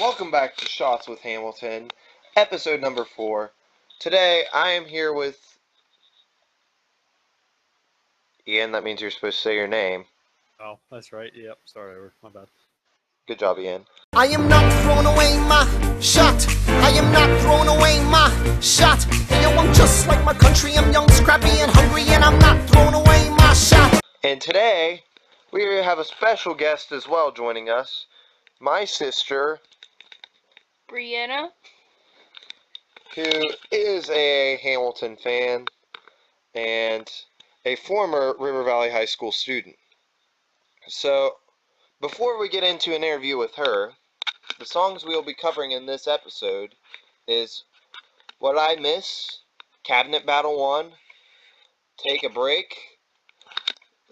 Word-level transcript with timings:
welcome 0.00 0.30
back 0.30 0.56
to 0.56 0.66
Shots 0.66 1.06
with 1.06 1.20
Hamilton, 1.20 1.88
episode 2.36 2.80
number 2.80 3.04
four. 3.04 3.52
Today 4.00 4.44
I 4.52 4.70
am 4.70 4.86
here 4.86 5.12
with 5.12 5.38
Ian. 8.48 8.72
That 8.72 8.82
means 8.82 9.00
you're 9.00 9.12
supposed 9.12 9.36
to 9.36 9.42
say 9.42 9.54
your 9.54 9.68
name. 9.68 10.04
Oh, 10.60 10.78
that's 10.90 11.12
right. 11.12 11.30
Yep. 11.34 11.58
Sorry, 11.64 12.10
my 12.22 12.28
bad. 12.28 12.46
Good 13.28 13.38
job, 13.38 13.58
Ian. 13.58 13.86
I 14.14 14.26
am 14.26 14.48
not 14.48 14.70
throwing 14.82 15.06
away 15.06 15.38
my 15.46 15.64
shot. 16.00 16.44
I 16.68 16.90
am 16.90 17.12
not 17.12 17.40
throwing 17.42 17.68
away 17.68 18.02
my 18.10 18.30
shot. 18.60 19.04
Hey, 19.04 19.42
yo, 19.42 19.50
I'm 19.50 19.72
just 19.74 20.08
like 20.08 20.24
my 20.24 20.34
country. 20.34 20.76
I'm 20.76 20.92
young, 20.92 21.08
scrappy, 21.10 21.48
and 21.48 21.70
hungry, 21.70 22.02
and 22.08 22.24
I'm 22.24 22.38
not 22.40 22.68
throwing 22.68 22.94
away 22.94 23.30
my 23.30 23.54
shot. 23.54 24.00
And 24.24 24.40
today 24.40 25.04
we 25.52 25.62
have 25.62 26.00
a 26.00 26.04
special 26.04 26.54
guest 26.54 26.90
as 26.90 27.08
well 27.08 27.30
joining 27.30 27.70
us. 27.70 28.06
My 28.60 28.84
sister, 28.84 29.60
Brianna. 30.88 31.50
who 33.14 33.30
is 33.70 34.10
a 34.10 34.58
Hamilton 34.62 35.16
fan 35.16 35.66
and 36.54 37.10
a 37.64 37.76
former 37.76 38.34
River 38.38 38.64
Valley 38.64 38.90
High 38.90 39.04
School 39.06 39.32
student. 39.32 39.76
So, 40.86 41.36
before 42.00 42.38
we 42.38 42.48
get 42.48 42.64
into 42.64 42.94
an 42.94 43.02
interview 43.02 43.38
with 43.38 43.54
her, 43.54 43.92
the 44.58 44.66
songs 44.66 45.04
we'll 45.04 45.22
be 45.22 45.34
covering 45.34 45.72
in 45.72 45.86
this 45.86 46.06
episode 46.06 46.74
is 47.26 47.64
What 48.38 48.58
I 48.58 48.80
Miss, 48.80 49.40
Cabinet 49.84 50.26
Battle 50.26 50.60
1, 50.60 50.92
Take 51.96 52.24
a 52.24 52.28
Break, 52.28 52.76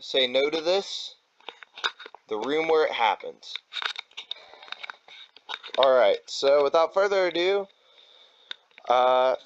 Say 0.01 0.27
No 0.27 0.48
to 0.48 0.61
This, 0.61 1.17
The 2.29 2.39
Room 2.39 2.69
Where 2.69 2.87
It 2.87 2.93
Happens. 2.93 3.55
Alright, 5.78 6.19
so 6.27 6.62
without 6.62 6.92
further 6.92 7.28
ado, 7.28 7.67
uh, 8.89 9.37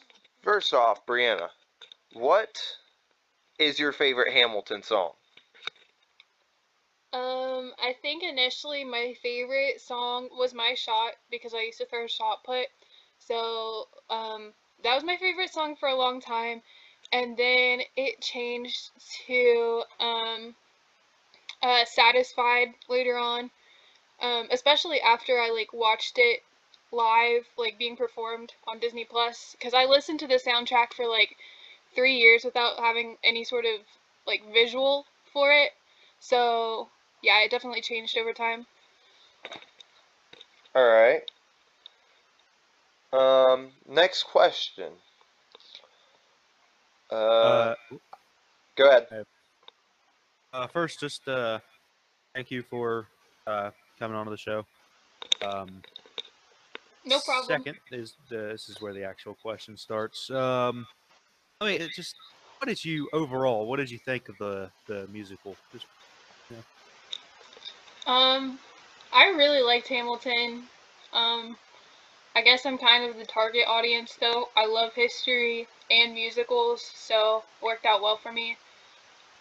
first 0.42 0.74
off, 0.74 1.06
Brianna, 1.06 1.48
what 2.14 2.60
is 3.58 3.78
your 3.78 3.92
favorite 3.92 4.32
Hamilton 4.32 4.82
song? 4.82 5.12
Um, 7.12 7.72
I 7.82 7.94
think 8.02 8.24
initially 8.24 8.84
my 8.84 9.14
favorite 9.22 9.80
song 9.80 10.28
was 10.32 10.52
My 10.52 10.74
Shot 10.74 11.12
because 11.30 11.54
I 11.54 11.62
used 11.62 11.78
to 11.78 11.86
throw 11.86 12.06
shot 12.06 12.44
put. 12.44 12.66
So, 13.18 13.88
um, 14.10 14.52
that 14.82 14.94
was 14.94 15.04
my 15.04 15.16
favorite 15.16 15.50
song 15.50 15.76
for 15.76 15.88
a 15.88 15.94
long 15.94 16.20
time. 16.20 16.60
And 17.12 17.36
then 17.36 17.80
it 17.96 18.20
changed 18.20 18.90
to, 19.26 19.84
um, 20.00 20.54
uh, 21.62 21.84
Satisfied 21.84 22.74
later 22.88 23.16
on. 23.16 23.50
Um, 24.20 24.48
especially 24.50 25.00
after 25.00 25.38
I, 25.38 25.50
like, 25.50 25.72
watched 25.72 26.18
it 26.18 26.42
live, 26.90 27.46
like, 27.58 27.78
being 27.78 27.96
performed 27.96 28.54
on 28.66 28.78
Disney 28.78 29.04
Plus. 29.04 29.54
Because 29.58 29.74
I 29.74 29.84
listened 29.84 30.20
to 30.20 30.26
the 30.26 30.40
soundtrack 30.44 30.94
for, 30.94 31.06
like, 31.06 31.36
three 31.94 32.16
years 32.16 32.44
without 32.44 32.78
having 32.78 33.16
any 33.22 33.44
sort 33.44 33.64
of, 33.64 33.80
like, 34.26 34.42
visual 34.52 35.04
for 35.32 35.52
it. 35.52 35.72
So, 36.18 36.88
yeah, 37.22 37.40
it 37.42 37.50
definitely 37.50 37.82
changed 37.82 38.16
over 38.16 38.32
time. 38.32 38.66
Alright. 40.74 41.30
Um, 43.12 43.72
next 43.88 44.24
question. 44.24 44.92
Uh, 47.10 47.14
Uh, 47.14 47.74
go 48.76 48.88
ahead. 48.88 49.06
uh, 50.52 50.66
first, 50.66 51.00
just 51.00 51.26
uh, 51.28 51.60
thank 52.34 52.50
you 52.50 52.62
for 52.62 53.08
uh, 53.46 53.70
coming 53.98 54.16
onto 54.16 54.30
the 54.30 54.36
show. 54.36 54.64
Um, 55.42 55.82
No 57.04 57.20
problem. 57.20 57.46
Second 57.46 57.78
is 57.92 58.14
the, 58.30 58.48
this 58.52 58.68
is 58.68 58.80
where 58.80 58.92
the 58.92 59.04
actual 59.04 59.34
question 59.34 59.76
starts. 59.76 60.30
Um, 60.30 60.86
I 61.60 61.66
mean, 61.66 61.80
it 61.80 61.90
just 61.94 62.14
what 62.58 62.68
did 62.68 62.84
you 62.84 63.08
overall? 63.12 63.66
What 63.66 63.76
did 63.76 63.90
you 63.90 63.98
think 63.98 64.28
of 64.28 64.36
the 64.38 64.70
the 64.86 65.06
musical? 65.12 65.56
Just 65.72 65.86
Um, 68.06 68.58
I 69.12 69.26
really 69.28 69.62
liked 69.62 69.88
Hamilton. 69.88 70.62
Um, 71.12 71.56
I 72.36 72.42
guess 72.42 72.64
I'm 72.64 72.78
kind 72.78 73.08
of 73.08 73.16
the 73.16 73.24
target 73.24 73.64
audience 73.66 74.16
though. 74.20 74.48
I 74.56 74.66
love 74.66 74.92
history 74.94 75.66
and 75.90 76.14
musicals, 76.14 76.82
so 76.94 77.42
worked 77.62 77.84
out 77.84 78.02
well 78.02 78.16
for 78.16 78.32
me. 78.32 78.56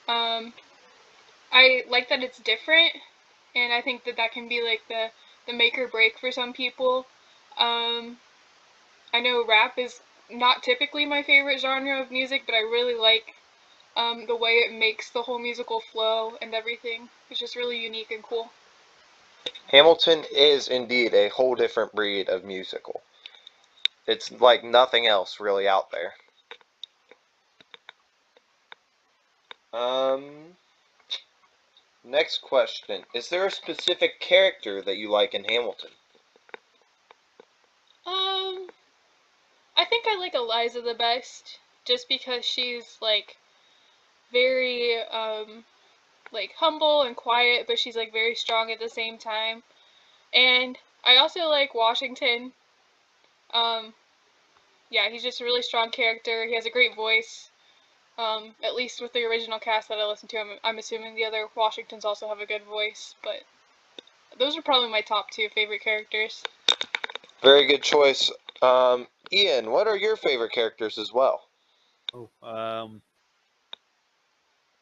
Um, 0.08 0.54
I 1.52 1.84
like 1.90 2.10
that 2.10 2.24
it's 2.24 2.40
different, 2.40 2.92
and 3.56 3.74
I 3.74 3.82
think 3.82 4.04
that 4.04 4.18
that 4.18 4.32
can 4.32 4.48
be 4.48 4.62
like 4.62 4.82
the 4.88 5.10
the 5.48 5.54
make 5.54 5.78
or 5.78 5.88
break 5.88 6.20
for 6.20 6.32
some 6.32 6.54
people. 6.54 7.06
Um, 7.58 8.18
I 9.14 9.22
know 9.22 9.46
rap 9.46 9.78
is 9.78 10.02
not 10.30 10.64
typically 10.64 11.06
my 11.06 11.24
favorite 11.24 11.60
genre 11.60 12.02
of 12.02 12.12
music, 12.12 12.44
but 12.46 12.56
I 12.56 12.60
really 12.60 12.96
like 12.96 13.36
um, 13.96 14.26
the 14.26 14.36
way 14.36 14.54
it 14.54 14.78
makes 14.78 15.10
the 15.10 15.22
whole 15.22 15.40
musical 15.40 15.80
flow 15.80 16.34
and 16.42 16.54
everything. 16.54 17.10
It's 17.30 17.40
just 17.40 17.56
really 17.56 17.78
unique 17.82 18.12
and 18.12 18.24
cool. 18.24 18.52
Hamilton 19.68 20.26
is 20.32 20.68
indeed 20.68 21.14
a 21.14 21.30
whole 21.30 21.56
different 21.56 21.94
breed 21.94 22.30
of 22.30 22.44
musical. 22.44 23.02
It's 24.08 24.32
like 24.32 24.64
nothing 24.64 25.08
else 25.08 25.40
really 25.40 25.68
out 25.68 25.92
there. 25.92 26.14
Um, 29.74 30.56
next 32.06 32.42
question. 32.42 33.04
Is 33.14 33.30
there 33.30 33.46
a 33.46 33.52
specific 33.52 34.20
character 34.20 34.82
that 34.82 34.98
you 34.98 35.10
like 35.10 35.34
in 35.34 35.44
Hamilton? 35.44 35.92
Um, 38.06 38.68
I 39.76 39.86
think 39.86 40.06
I 40.08 40.18
like 40.20 40.36
Eliza 40.36 40.82
the 40.82 40.94
best, 40.94 41.60
just 41.86 42.08
because 42.08 42.46
she's 42.46 42.98
like 43.02 43.38
very 44.32 45.02
um 45.12 45.64
like 46.32 46.54
humble 46.58 47.04
and 47.04 47.16
quiet, 47.16 47.66
but 47.68 47.80
she's 47.80 47.96
like 47.96 48.12
very 48.12 48.36
strong 48.36 48.72
at 48.72 48.80
the 48.80 48.90
same 48.90 49.18
time. 49.18 49.64
And 50.34 50.78
I 51.04 51.18
also 51.18 51.48
like 51.48 51.74
Washington. 51.74 52.52
Um, 53.54 53.94
yeah, 54.90 55.10
he's 55.10 55.24
just 55.24 55.42
a 55.42 55.44
really 55.44 55.62
strong 55.62 55.92
character. 55.92 56.46
He 56.46 56.56
has 56.56 56.66
a 56.66 56.72
great 56.72 56.96
voice. 56.96 57.50
Um, 58.18 58.56
at 58.64 58.76
least 58.76 59.02
with 59.02 59.12
the 59.12 59.26
original 59.26 59.60
cast 59.60 59.90
that 59.90 59.98
I 59.98 60.08
listened 60.08 60.30
to, 60.30 60.38
I'm, 60.38 60.58
I'm 60.64 60.78
assuming 60.78 61.16
the 61.16 61.26
other 61.26 61.48
Washingtons 61.56 62.06
also 62.06 62.30
have 62.30 62.40
a 62.40 62.46
good 62.46 62.64
voice, 62.64 63.16
but 63.24 63.44
those 64.40 64.58
are 64.58 64.62
probably 64.62 64.90
my 64.90 65.02
top 65.02 65.30
two 65.32 65.50
favorite 65.54 65.82
characters. 65.82 66.42
Very 67.44 67.68
good 67.68 67.84
choice. 67.84 68.32
Um, 68.62 69.08
Ian, 69.34 69.70
what 69.70 69.88
are 69.88 69.98
your 69.98 70.16
favorite 70.16 70.54
characters 70.54 70.98
as 70.98 71.12
well? 71.12 71.42
oh, 72.14 72.30
um, 72.48 73.02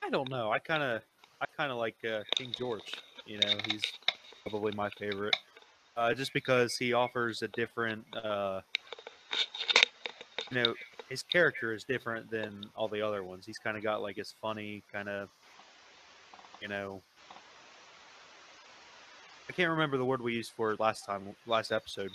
I 0.04 0.10
don't 0.10 0.30
know. 0.30 0.52
I 0.52 0.60
kind 0.60 0.84
of 0.84 1.02
I 1.42 1.46
kind 1.58 1.72
of 1.72 1.78
like 1.78 1.96
uh, 2.06 2.22
King 2.36 2.54
George. 2.58 2.94
You 3.26 3.40
know, 3.40 3.54
he's 3.70 3.82
probably 4.48 4.74
my 4.74 4.90
favorite, 4.92 5.36
uh, 5.96 6.14
just 6.14 6.34
because 6.34 6.76
he 6.76 6.94
offers 6.94 7.42
a 7.42 7.48
different. 7.50 8.06
Uh, 8.16 8.62
you 10.52 10.64
know, 10.64 10.74
his 11.14 11.22
character 11.22 11.72
is 11.76 11.84
different 11.84 12.28
than 12.32 12.66
all 12.76 12.88
the 12.88 13.00
other 13.00 13.24
ones. 13.24 13.46
He's 13.46 13.60
kind 13.60 13.78
of 13.78 13.84
got 13.84 14.02
like 14.02 14.16
his 14.16 14.34
funny 14.42 14.82
kind 14.92 15.08
of, 15.08 15.30
you 16.60 16.68
know. 16.68 17.04
I 19.48 19.54
can't 19.54 19.70
remember 19.70 20.00
the 20.00 20.06
word 20.06 20.22
we 20.22 20.34
used 20.34 20.54
for 20.54 20.76
last 20.80 21.06
time, 21.06 21.22
last 21.46 21.72
episode, 21.72 22.10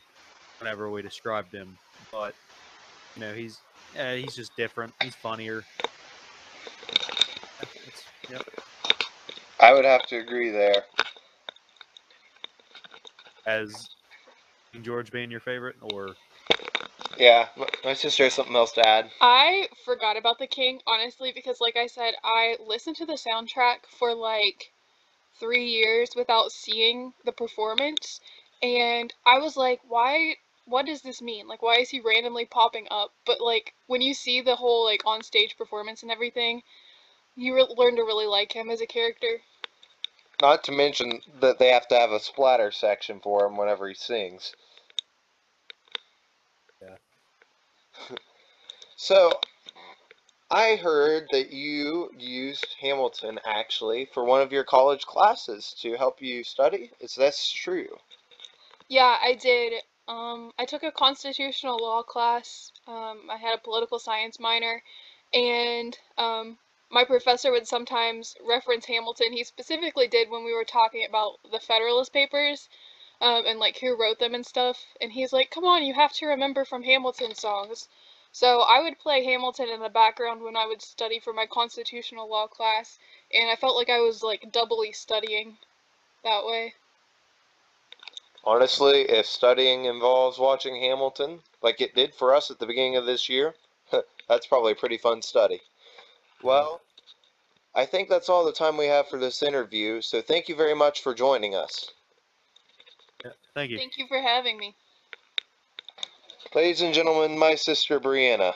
whenever 0.58 0.90
we 0.90 1.00
described 1.00 1.54
him, 1.54 1.78
but 2.10 2.34
you 3.14 3.20
know, 3.20 3.32
he's 3.32 3.60
uh, 3.96 4.14
he's 4.14 4.34
just 4.34 4.56
different. 4.56 4.92
He's 5.00 5.14
funnier. 5.14 5.62
It's, 7.60 8.02
yep. 8.28 8.42
I 9.60 9.74
would 9.74 9.84
have 9.84 10.08
to 10.08 10.16
agree 10.16 10.50
there. 10.50 10.82
As 13.46 13.90
George 14.82 15.12
being 15.12 15.30
your 15.30 15.38
favorite, 15.38 15.76
or 15.92 16.16
Yeah, 17.18 17.48
my 17.84 17.94
sister 17.94 18.24
has 18.24 18.34
something 18.34 18.54
else 18.56 18.72
to 18.72 18.86
add. 18.88 19.10
I 19.20 19.68
forgot 19.84 20.16
about 20.16 20.38
the 20.38 20.46
king, 20.46 20.80
honestly, 20.86 21.32
because 21.34 21.60
like 21.60 21.76
I 21.76 21.88
said, 21.88 22.14
I 22.24 22.56
listened 22.64 22.96
to 22.96 23.06
the 23.06 23.14
soundtrack 23.14 23.86
for 23.98 24.14
like 24.14 24.72
three 25.40 25.66
years 25.66 26.10
without 26.16 26.52
seeing 26.52 27.12
the 27.24 27.32
performance, 27.32 28.20
and 28.62 29.12
I 29.26 29.38
was 29.38 29.56
like, 29.56 29.80
why? 29.88 30.36
What 30.66 30.86
does 30.86 31.02
this 31.02 31.22
mean? 31.22 31.48
Like, 31.48 31.62
why 31.62 31.78
is 31.78 31.90
he 31.90 32.00
randomly 32.00 32.44
popping 32.44 32.86
up? 32.90 33.12
But 33.26 33.40
like, 33.40 33.74
when 33.86 34.02
you 34.02 34.14
see 34.14 34.40
the 34.42 34.56
whole 34.56 34.84
like 34.84 35.02
on 35.06 35.22
stage 35.22 35.56
performance 35.56 36.02
and 36.02 36.12
everything, 36.12 36.62
you 37.36 37.54
re- 37.56 37.74
learn 37.76 37.96
to 37.96 38.02
really 38.02 38.26
like 38.26 38.52
him 38.52 38.70
as 38.70 38.80
a 38.80 38.86
character. 38.86 39.40
Not 40.40 40.62
to 40.64 40.72
mention 40.72 41.20
that 41.40 41.58
they 41.58 41.70
have 41.70 41.88
to 41.88 41.96
have 41.96 42.12
a 42.12 42.20
splatter 42.20 42.70
section 42.70 43.20
for 43.20 43.46
him 43.46 43.56
whenever 43.56 43.88
he 43.88 43.94
sings. 43.94 44.54
Yeah. 46.82 46.96
so, 48.96 49.30
I 50.50 50.76
heard 50.76 51.28
that 51.30 51.52
you 51.52 52.10
used 52.16 52.74
Hamilton 52.80 53.38
actually 53.44 54.06
for 54.06 54.24
one 54.24 54.40
of 54.40 54.50
your 54.50 54.64
college 54.64 55.04
classes 55.04 55.74
to 55.82 55.94
help 55.96 56.22
you 56.22 56.42
study. 56.42 56.90
Is 57.00 57.14
this 57.14 57.50
true? 57.50 57.98
Yeah, 58.88 59.18
I 59.22 59.34
did. 59.34 59.74
Um, 60.08 60.52
I 60.58 60.64
took 60.64 60.82
a 60.82 60.90
constitutional 60.90 61.76
law 61.76 62.02
class. 62.02 62.72
Um, 62.86 63.28
I 63.30 63.36
had 63.36 63.54
a 63.54 63.62
political 63.62 63.98
science 63.98 64.40
minor, 64.40 64.82
and 65.34 65.98
um, 66.16 66.56
my 66.90 67.04
professor 67.04 67.50
would 67.50 67.68
sometimes 67.68 68.34
reference 68.46 68.86
Hamilton. 68.86 69.34
He 69.34 69.44
specifically 69.44 70.08
did 70.08 70.30
when 70.30 70.44
we 70.44 70.54
were 70.54 70.64
talking 70.64 71.04
about 71.06 71.38
the 71.52 71.60
Federalist 71.60 72.14
Papers, 72.14 72.70
um, 73.20 73.44
and 73.46 73.58
like 73.58 73.78
who 73.78 73.96
wrote 73.96 74.18
them 74.18 74.34
and 74.34 74.46
stuff. 74.46 74.84
And 75.00 75.12
he's 75.12 75.32
like, 75.32 75.50
"Come 75.50 75.64
on, 75.64 75.84
you 75.84 75.94
have 75.94 76.12
to 76.14 76.26
remember 76.26 76.64
from 76.64 76.82
Hamilton 76.82 77.34
songs." 77.34 77.88
So 78.32 78.60
I 78.60 78.80
would 78.80 78.98
play 78.98 79.24
Hamilton 79.24 79.68
in 79.68 79.80
the 79.80 79.88
background 79.88 80.42
when 80.42 80.56
I 80.56 80.66
would 80.66 80.82
study 80.82 81.18
for 81.18 81.32
my 81.32 81.46
constitutional 81.46 82.28
law 82.28 82.46
class, 82.46 82.98
and 83.32 83.50
I 83.50 83.56
felt 83.56 83.76
like 83.76 83.88
I 83.90 84.00
was 84.00 84.22
like 84.22 84.52
doubly 84.52 84.92
studying 84.92 85.58
that 86.22 86.44
way. 86.44 86.74
Honestly, 88.44 89.02
if 89.02 89.26
studying 89.26 89.86
involves 89.86 90.38
watching 90.38 90.76
Hamilton, 90.80 91.42
like 91.62 91.80
it 91.80 91.94
did 91.94 92.14
for 92.14 92.34
us 92.34 92.50
at 92.50 92.58
the 92.58 92.66
beginning 92.66 92.96
of 92.96 93.06
this 93.06 93.28
year, 93.28 93.54
that's 94.28 94.46
probably 94.46 94.72
a 94.72 94.76
pretty 94.76 94.98
fun 94.98 95.22
study. 95.22 95.60
Well, 96.42 96.80
I 97.74 97.86
think 97.86 98.08
that's 98.08 98.28
all 98.28 98.44
the 98.44 98.52
time 98.52 98.76
we 98.76 98.86
have 98.86 99.08
for 99.08 99.18
this 99.18 99.42
interview, 99.42 100.00
so 100.00 100.22
thank 100.22 100.48
you 100.48 100.54
very 100.54 100.74
much 100.74 101.02
for 101.02 101.14
joining 101.14 101.54
us. 101.54 101.90
Yeah, 103.24 103.32
thank 103.54 103.70
you. 103.70 103.78
Thank 103.78 103.98
you 103.98 104.06
for 104.06 104.20
having 104.20 104.58
me. 104.58 104.74
Ladies 106.54 106.80
and 106.80 106.94
gentlemen, 106.94 107.38
my 107.38 107.54
sister 107.54 108.00
Brianna. 108.00 108.54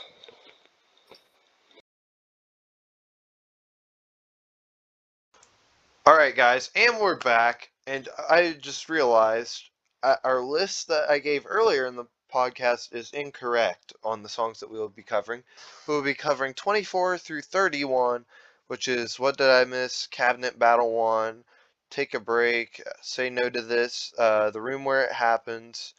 Alright, 6.09 6.35
guys, 6.35 6.71
and 6.75 6.99
we're 6.99 7.17
back, 7.17 7.71
and 7.87 8.09
I 8.29 8.57
just 8.61 8.89
realized 8.89 9.63
uh, 10.03 10.17
our 10.25 10.41
list 10.41 10.89
that 10.89 11.09
I 11.11 11.19
gave 11.19 11.45
earlier 11.47 11.87
in 11.87 11.95
the 11.95 12.07
podcast 12.33 12.93
is 12.95 13.13
incorrect 13.13 13.93
on 14.03 14.23
the 14.23 14.29
songs 14.29 14.61
that 14.61 14.71
we 14.71 14.79
will 14.79 14.89
be 14.89 15.03
covering. 15.03 15.45
We 15.87 15.95
will 15.95 16.03
be 16.03 16.15
covering 16.15 16.55
24 16.55 17.19
through 17.19 17.43
31, 17.43 18.25
which 18.67 18.89
is 18.89 19.21
What 19.21 19.37
Did 19.37 19.51
I 19.51 19.65
Miss? 19.65 20.09
Cabinet 20.09 20.59
Battle 20.59 20.93
1, 20.93 21.45
Take 21.93 22.15
a 22.15 22.21
Break, 22.21 22.83
Say 23.03 23.31
No 23.31 23.51
to 23.51 23.63
This, 23.63 24.15
uh, 24.19 24.51
The 24.51 24.63
Room 24.63 24.85
Where 24.85 25.05
It 25.05 25.13
Happens, 25.13 25.95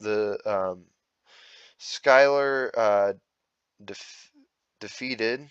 the 0.00 0.38
um, 0.46 0.86
Schuyler 1.78 2.72
uh, 2.76 3.12
def- 3.84 4.32
defeated, 4.80 5.48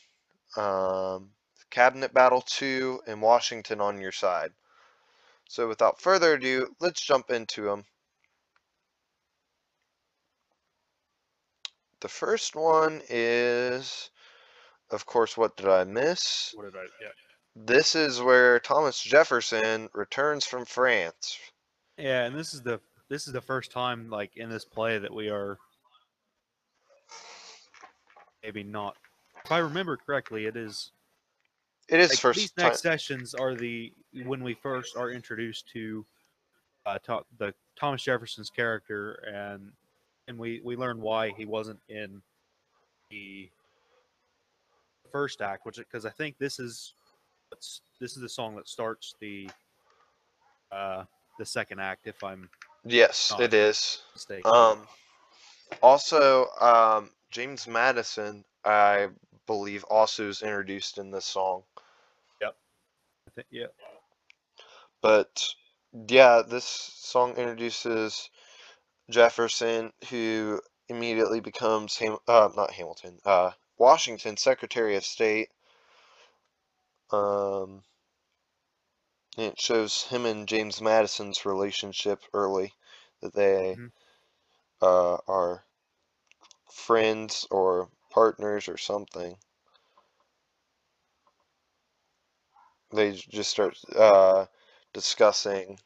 um, 0.57 1.31
Cabinet 1.69 2.13
Battle 2.13 2.41
2, 2.41 3.01
and 3.07 3.21
Washington 3.21 3.81
on 3.81 4.01
your 4.01 4.11
side. 4.11 4.51
So 5.47 5.67
without 5.67 6.01
further 6.01 6.33
ado, 6.33 6.75
let's 6.79 7.01
jump 7.01 7.29
into 7.29 7.63
them. 7.63 7.85
The 12.01 12.09
first 12.09 12.55
one 12.55 13.01
is, 13.09 14.09
of 14.91 15.05
course, 15.05 15.37
What 15.37 15.55
Did 15.57 15.69
I 15.69 15.83
Miss? 15.85 16.53
What 16.55 16.65
did 16.65 16.75
I? 16.75 16.85
Yeah. 17.01 17.32
This 17.55 17.95
is 17.95 18.21
where 18.21 18.59
Thomas 18.59 19.01
Jefferson 19.01 19.89
returns 19.93 20.45
from 20.45 20.65
France. 20.65 21.37
Yeah, 21.97 22.23
and 22.25 22.35
this 22.35 22.53
is 22.53 22.61
the 22.61 22.79
this 23.09 23.27
is 23.27 23.33
the 23.33 23.41
first 23.41 23.71
time 23.71 24.09
like 24.09 24.35
in 24.37 24.49
this 24.49 24.65
play 24.65 24.97
that 24.97 25.13
we 25.13 25.29
are 25.29 25.59
maybe 28.41 28.63
not. 28.63 28.97
If 29.45 29.51
I 29.51 29.59
remember 29.59 29.97
correctly, 29.97 30.45
it 30.45 30.55
is 30.55 30.91
It 31.89 31.99
is 31.99 32.09
like, 32.11 32.19
first 32.19 32.39
these 32.39 32.51
time. 32.51 32.67
next 32.67 32.81
sessions 32.81 33.35
are 33.35 33.55
the 33.55 33.93
when 34.25 34.43
we 34.43 34.55
first 34.55 34.97
are 34.97 35.11
introduced 35.11 35.69
to 35.69 36.05
uh, 36.85 36.97
to, 36.99 37.21
the 37.37 37.53
Thomas 37.75 38.01
Jefferson's 38.01 38.49
character 38.49 39.13
and 39.31 39.71
and 40.27 40.39
we 40.39 40.59
we 40.63 40.75
learn 40.75 40.99
why 41.01 41.29
he 41.29 41.45
wasn't 41.45 41.79
in 41.87 42.21
the 43.11 43.49
first 45.11 45.41
act, 45.41 45.67
which 45.67 45.77
because 45.77 46.05
I 46.05 46.09
think 46.09 46.39
this 46.39 46.57
is 46.59 46.95
this 47.99 48.15
is 48.15 48.21
the 48.21 48.29
song 48.29 48.55
that 48.55 48.67
starts 48.67 49.15
the 49.19 49.49
uh 50.71 51.03
the 51.39 51.45
second 51.45 51.79
act, 51.79 52.07
if 52.07 52.23
I'm 52.23 52.49
Yes, 52.85 53.33
it 53.39 53.53
is. 53.53 54.01
mistaken. 54.13 54.51
Um, 54.53 54.87
also, 55.81 56.47
um, 56.59 57.09
James 57.31 57.67
Madison, 57.67 58.43
I 58.65 59.07
believe, 59.47 59.83
also 59.85 60.27
is 60.27 60.41
introduced 60.41 60.97
in 60.97 61.09
this 61.09 61.25
song. 61.25 61.63
Yep. 62.41 62.55
I 63.27 63.31
think, 63.31 63.47
yeah, 63.51 63.67
But 65.01 65.47
yeah, 66.07 66.41
this 66.47 66.65
song 66.65 67.35
introduces 67.37 68.29
Jefferson, 69.09 69.91
who 70.09 70.61
immediately 70.89 71.39
becomes 71.39 71.97
Ham- 71.97 72.17
uh, 72.27 72.49
not 72.55 72.71
Hamilton, 72.71 73.19
uh, 73.25 73.51
Washington 73.77 74.37
Secretary 74.37 74.95
of 74.95 75.05
State. 75.05 75.49
Um, 77.13 77.83
it 79.37 79.59
shows 79.61 80.05
him 80.05 80.25
and 80.25 80.47
James 80.47 80.81
Madison's 80.81 81.45
relationship 81.45 82.23
early, 82.33 82.73
that 83.21 83.35
they 83.35 83.77
Mhm. 83.77 83.91
uh, 84.81 85.17
are 85.27 85.65
friends 86.69 87.47
or 87.49 87.89
partners 88.09 88.67
or 88.67 88.77
something. 88.77 89.37
They 92.91 93.11
just 93.13 93.49
start 93.51 93.77
uh, 93.95 94.45
discussing 94.93 95.79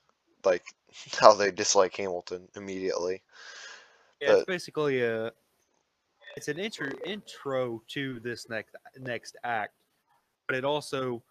like 0.44 0.66
how 1.20 1.34
they 1.34 1.52
dislike 1.52 1.96
Hamilton 1.96 2.50
immediately. 2.56 3.24
yeah. 4.22 4.32
It's 4.32 4.44
basically 4.44 5.02
a 5.02 5.32
it's 6.36 6.48
an 6.48 6.60
intro 6.60 6.88
intro 7.06 7.82
to 7.88 8.20
this 8.20 8.48
next 8.50 8.76
next 8.98 9.36
act, 9.44 9.74
but 10.48 10.56
it 10.56 10.66
also 10.66 11.22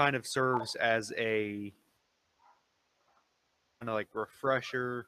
kind 0.00 0.16
of 0.16 0.26
serves 0.26 0.74
as 0.74 1.12
a 1.16 1.72
kind 3.80 3.88
of 3.88 3.94
like 3.94 4.08
refresher 4.14 5.06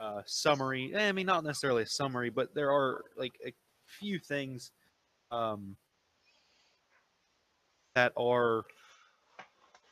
uh, 0.00 0.22
summary. 0.24 0.92
eh, 0.94 1.08
I 1.08 1.12
mean, 1.12 1.26
not 1.26 1.44
necessarily 1.44 1.82
a 1.82 1.86
summary, 1.86 2.30
but 2.30 2.54
there 2.54 2.72
are 2.72 3.02
like 3.16 3.34
a 3.46 3.52
few 3.86 4.18
things 4.18 4.72
um, 5.30 5.76
that 7.94 8.12
are 8.16 8.64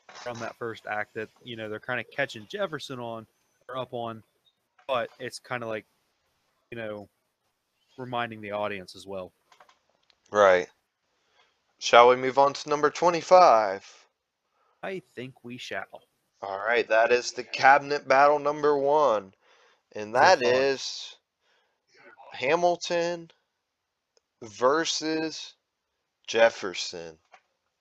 from 0.08 0.38
that 0.38 0.56
first 0.56 0.87
act 0.87 1.14
that 1.14 1.28
you 1.44 1.56
know 1.56 1.69
they're 1.69 1.78
kind 1.78 2.00
of 2.00 2.06
catching 2.11 2.47
Jefferson 2.49 2.99
on 2.99 3.26
or 3.68 3.76
up 3.76 3.92
on, 3.92 4.23
but 4.87 5.11
it's 5.21 5.38
kind 5.38 5.62
of 5.62 5.68
like 5.68 5.85
you 6.71 6.78
know 6.78 7.09
reminding 7.99 8.40
the 8.40 8.52
audience 8.52 8.97
as 8.97 9.06
well. 9.06 9.33
Right. 10.30 10.68
Shall 11.78 12.08
we 12.08 12.16
move 12.16 12.38
on 12.38 12.52
to 12.54 12.68
number 12.68 12.90
25? 12.90 14.06
I 14.82 15.02
think 15.14 15.44
we 15.44 15.58
shall. 15.58 16.02
All 16.42 16.58
right, 16.58 16.88
that 16.88 17.12
is 17.12 17.32
the 17.32 17.44
cabinet 17.44 18.06
battle 18.06 18.38
number 18.38 18.76
one. 18.76 19.32
And 19.94 20.14
that 20.14 20.42
is 20.42 21.16
Hamilton 22.32 23.30
versus 24.42 25.54
Jefferson. 26.26 27.18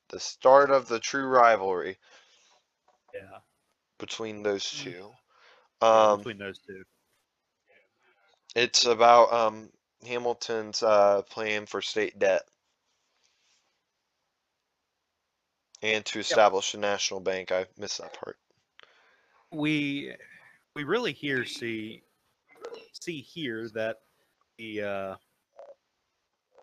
The 0.10 0.20
start 0.20 0.72
of 0.72 0.88
the 0.88 1.00
true 1.00 1.28
rivalry 1.28 1.98
Yeah, 3.14 3.40
between 4.00 4.44
those 4.44 4.72
two. 4.72 5.12
Um, 5.82 6.20
between 6.20 6.38
those 6.38 6.60
two. 6.60 6.84
it's 8.56 8.86
about 8.86 9.32
um, 9.34 9.70
Hamilton's 10.06 10.82
uh, 10.82 11.22
plan 11.24 11.66
for 11.66 11.82
state 11.82 12.18
debt 12.20 12.44
and 15.82 16.06
to 16.06 16.20
establish 16.20 16.74
a 16.74 16.78
national 16.78 17.20
bank. 17.20 17.52
I 17.52 17.66
missed 17.78 18.00
that 18.00 18.14
part. 18.14 18.38
we 19.52 20.14
we 20.76 20.84
really 20.84 21.14
here 21.14 21.46
see 21.46 22.04
see 22.94 23.22
here 23.22 23.70
that 23.74 23.98
the 24.58 24.82
uh, 24.82 25.16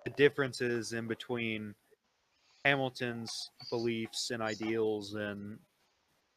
the 0.05 0.11
differences 0.11 0.93
in 0.93 1.07
between 1.07 1.75
Hamilton's 2.65 3.51
beliefs 3.71 4.31
and 4.31 4.43
ideals 4.43 5.15
and 5.15 5.59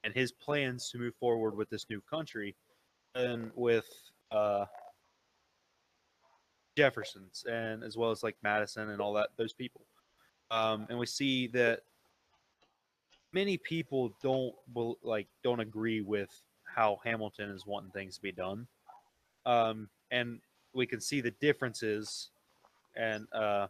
and 0.04 0.14
his 0.14 0.32
plans 0.32 0.90
to 0.90 0.98
move 0.98 1.16
forward 1.20 1.56
with 1.56 1.70
this 1.70 1.86
new 1.90 2.02
country 2.02 2.56
and 3.16 3.52
with 3.56 3.88
uh, 4.32 4.66
Jefferson's 6.78 7.44
and 7.50 7.84
as 7.84 7.98
well 7.98 8.12
as 8.12 8.24
like 8.24 8.38
Madison 8.44 8.90
and 8.90 9.02
all 9.02 9.14
that 9.14 9.30
those 9.38 9.54
people 9.54 9.82
um, 10.52 10.86
and 10.90 10.98
we 10.98 11.06
see 11.06 11.48
that 11.48 11.82
many 13.34 13.58
people 13.58 14.14
don't 14.22 14.54
like 15.04 15.28
don't 15.44 15.60
agree 15.60 16.02
with 16.02 16.30
how 16.64 17.00
Hamilton 17.04 17.50
is 17.50 17.66
wanting 17.66 17.92
things 17.92 18.16
to 18.16 18.22
be 18.22 18.32
done, 18.32 18.68
um, 19.46 19.90
and 20.12 20.40
we 20.74 20.86
can 20.86 21.02
see 21.02 21.22
the 21.22 21.32
differences 21.32 22.30
and 22.96 23.28
uh, 23.34 23.68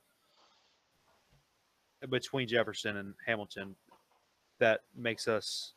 between 2.09 2.47
Jefferson 2.47 2.97
and 2.97 3.13
Hamilton 3.25 3.75
that 4.59 4.81
makes 4.95 5.27
us, 5.27 5.73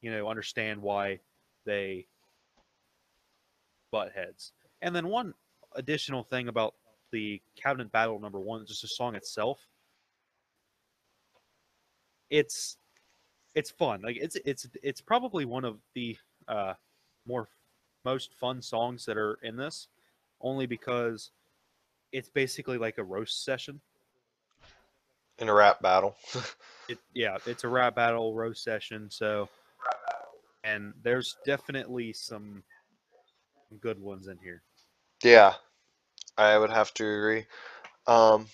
you 0.00 0.10
know, 0.10 0.28
understand 0.28 0.80
why 0.80 1.20
they 1.64 2.06
butt 3.90 4.12
heads. 4.14 4.52
And 4.82 4.94
then 4.94 5.08
one 5.08 5.34
additional 5.74 6.22
thing 6.22 6.48
about 6.48 6.74
the 7.12 7.40
Cabinet 7.60 7.90
Battle 7.90 8.18
number 8.20 8.38
one, 8.38 8.64
just 8.66 8.82
the 8.82 8.88
song 8.88 9.14
itself. 9.14 9.66
It's 12.30 12.76
it's 13.54 13.70
fun. 13.70 14.02
Like 14.02 14.16
it's 14.20 14.36
it's 14.44 14.68
it's 14.82 15.00
probably 15.00 15.44
one 15.44 15.64
of 15.64 15.78
the 15.94 16.16
uh, 16.48 16.74
more 17.26 17.48
most 18.04 18.34
fun 18.34 18.62
songs 18.62 19.04
that 19.06 19.16
are 19.16 19.38
in 19.42 19.56
this, 19.56 19.88
only 20.40 20.66
because 20.66 21.30
it's 22.12 22.28
basically 22.28 22.78
like 22.78 22.98
a 22.98 23.04
roast 23.04 23.44
session. 23.44 23.80
In 25.38 25.48
a 25.48 25.54
rap 25.54 25.80
battle. 25.80 26.16
It 26.88 26.98
yeah, 27.14 27.38
it's 27.46 27.62
a 27.62 27.68
rap 27.68 27.94
battle 27.94 28.34
roast 28.34 28.64
session. 28.64 29.08
So, 29.10 29.48
and 30.64 30.92
there's 31.04 31.36
definitely 31.46 32.12
some 32.12 32.64
good 33.80 34.00
ones 34.00 34.26
in 34.26 34.38
here. 34.42 34.62
yeah, 35.22 35.54
I 36.36 36.58
would 36.58 36.70
have 36.70 36.92
to 36.94 37.04
agree. 37.04 37.46
Um, 38.08 38.48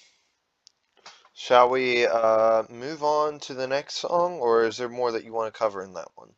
shall 1.37 1.69
we 1.69 2.07
uh, 2.07 2.63
move 2.71 3.05
on 3.05 3.39
to 3.41 3.53
the 3.53 3.67
next 3.67 3.97
song, 3.97 4.39
or 4.39 4.65
is 4.65 4.79
there 4.79 4.89
more 4.89 5.13
that 5.13 5.23
you 5.23 5.35
want 5.35 5.53
to 5.53 5.57
cover 5.57 5.85
in 5.85 5.93
that 5.93 6.09
one? 6.15 6.31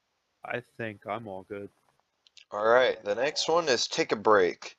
I 0.44 0.62
think 0.76 1.06
I'm 1.08 1.28
all 1.28 1.46
good. 1.48 1.70
All 2.50 2.66
right, 2.66 3.02
the 3.04 3.14
next 3.14 3.48
one 3.48 3.68
is 3.68 3.86
Take 3.86 4.10
a 4.10 4.16
Break. 4.16 4.76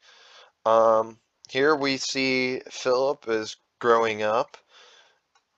Um, 0.66 1.18
here 1.50 1.74
we 1.76 1.98
see 1.98 2.62
Philip 2.70 3.30
is 3.30 3.56
growing 3.80 4.22
up, 4.22 4.58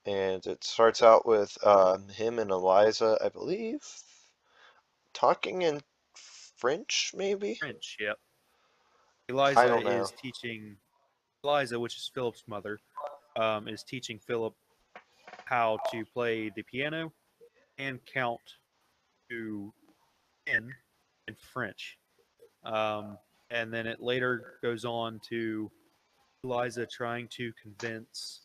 and 0.06 0.46
it 0.46 0.62
starts 0.62 1.02
out 1.02 1.26
with 1.26 1.56
um, 1.66 2.08
him 2.08 2.38
and 2.38 2.50
Eliza, 2.50 3.18
I 3.22 3.30
believe, 3.30 3.82
talking 5.12 5.62
in 5.62 5.80
French, 6.56 7.10
maybe? 7.16 7.56
French, 7.56 7.96
yep. 7.98 8.16
Eliza 9.28 9.76
is 9.88 10.12
teaching 10.22 10.76
Eliza, 11.42 11.80
which 11.80 11.96
is 11.96 12.10
Philip's 12.14 12.44
mother, 12.46 12.78
um, 13.36 13.68
is 13.68 13.82
teaching 13.82 14.18
Philip 14.18 14.54
how 15.44 15.78
to 15.90 16.04
play 16.04 16.50
the 16.54 16.62
piano 16.62 17.12
and 17.78 17.98
count 18.06 18.40
to 19.30 19.72
ten 20.46 20.72
in 21.28 21.36
French. 21.52 21.98
Um, 22.64 23.18
and 23.50 23.72
then 23.72 23.86
it 23.86 24.00
later 24.00 24.54
goes 24.62 24.84
on 24.84 25.20
to 25.28 25.70
Eliza 26.44 26.86
trying 26.86 27.28
to 27.28 27.52
convince 27.62 28.40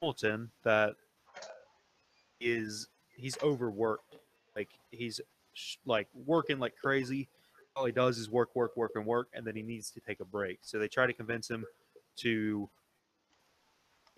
Hamilton 0.00 0.50
that 0.64 0.94
is 2.40 2.88
he's 3.16 3.36
overworked. 3.42 4.16
Like 4.54 4.70
he's 4.90 5.20
like 5.86 6.08
working 6.14 6.58
like 6.58 6.76
crazy. 6.76 7.28
All 7.76 7.84
he 7.84 7.92
does 7.92 8.18
is 8.18 8.30
work, 8.30 8.54
work, 8.56 8.76
work, 8.76 8.92
and 8.94 9.06
work, 9.06 9.28
and 9.34 9.46
then 9.46 9.54
he 9.54 9.62
needs 9.62 9.90
to 9.90 10.00
take 10.00 10.20
a 10.20 10.24
break. 10.24 10.58
So 10.62 10.78
they 10.78 10.88
try 10.88 11.06
to 11.06 11.12
convince 11.12 11.48
him 11.48 11.64
to 12.16 12.68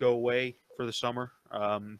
go 0.01 0.13
away 0.13 0.55
for 0.75 0.85
the 0.85 0.91
summer. 0.91 1.31
Um, 1.51 1.99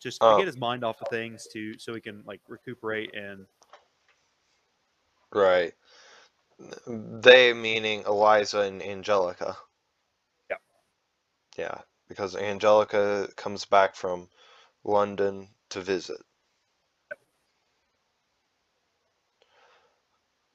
just 0.00 0.20
to 0.20 0.26
Oh. 0.26 0.36
get 0.38 0.46
his 0.46 0.56
mind 0.56 0.82
off 0.84 1.00
of 1.00 1.08
things 1.08 1.46
to 1.52 1.78
so 1.78 1.94
he 1.94 2.00
can 2.00 2.24
like 2.26 2.40
recuperate 2.48 3.14
and 3.14 3.46
Right. 5.32 5.74
They 6.86 7.52
meaning 7.52 8.04
Eliza 8.06 8.60
and 8.60 8.80
Angelica. 8.82 9.56
Yeah. 10.48 10.56
Yeah, 11.56 11.80
because 12.08 12.36
Angelica 12.36 13.28
comes 13.36 13.64
back 13.64 13.96
from 13.96 14.28
London 14.84 15.48
to 15.70 15.80
visit. 15.80 16.20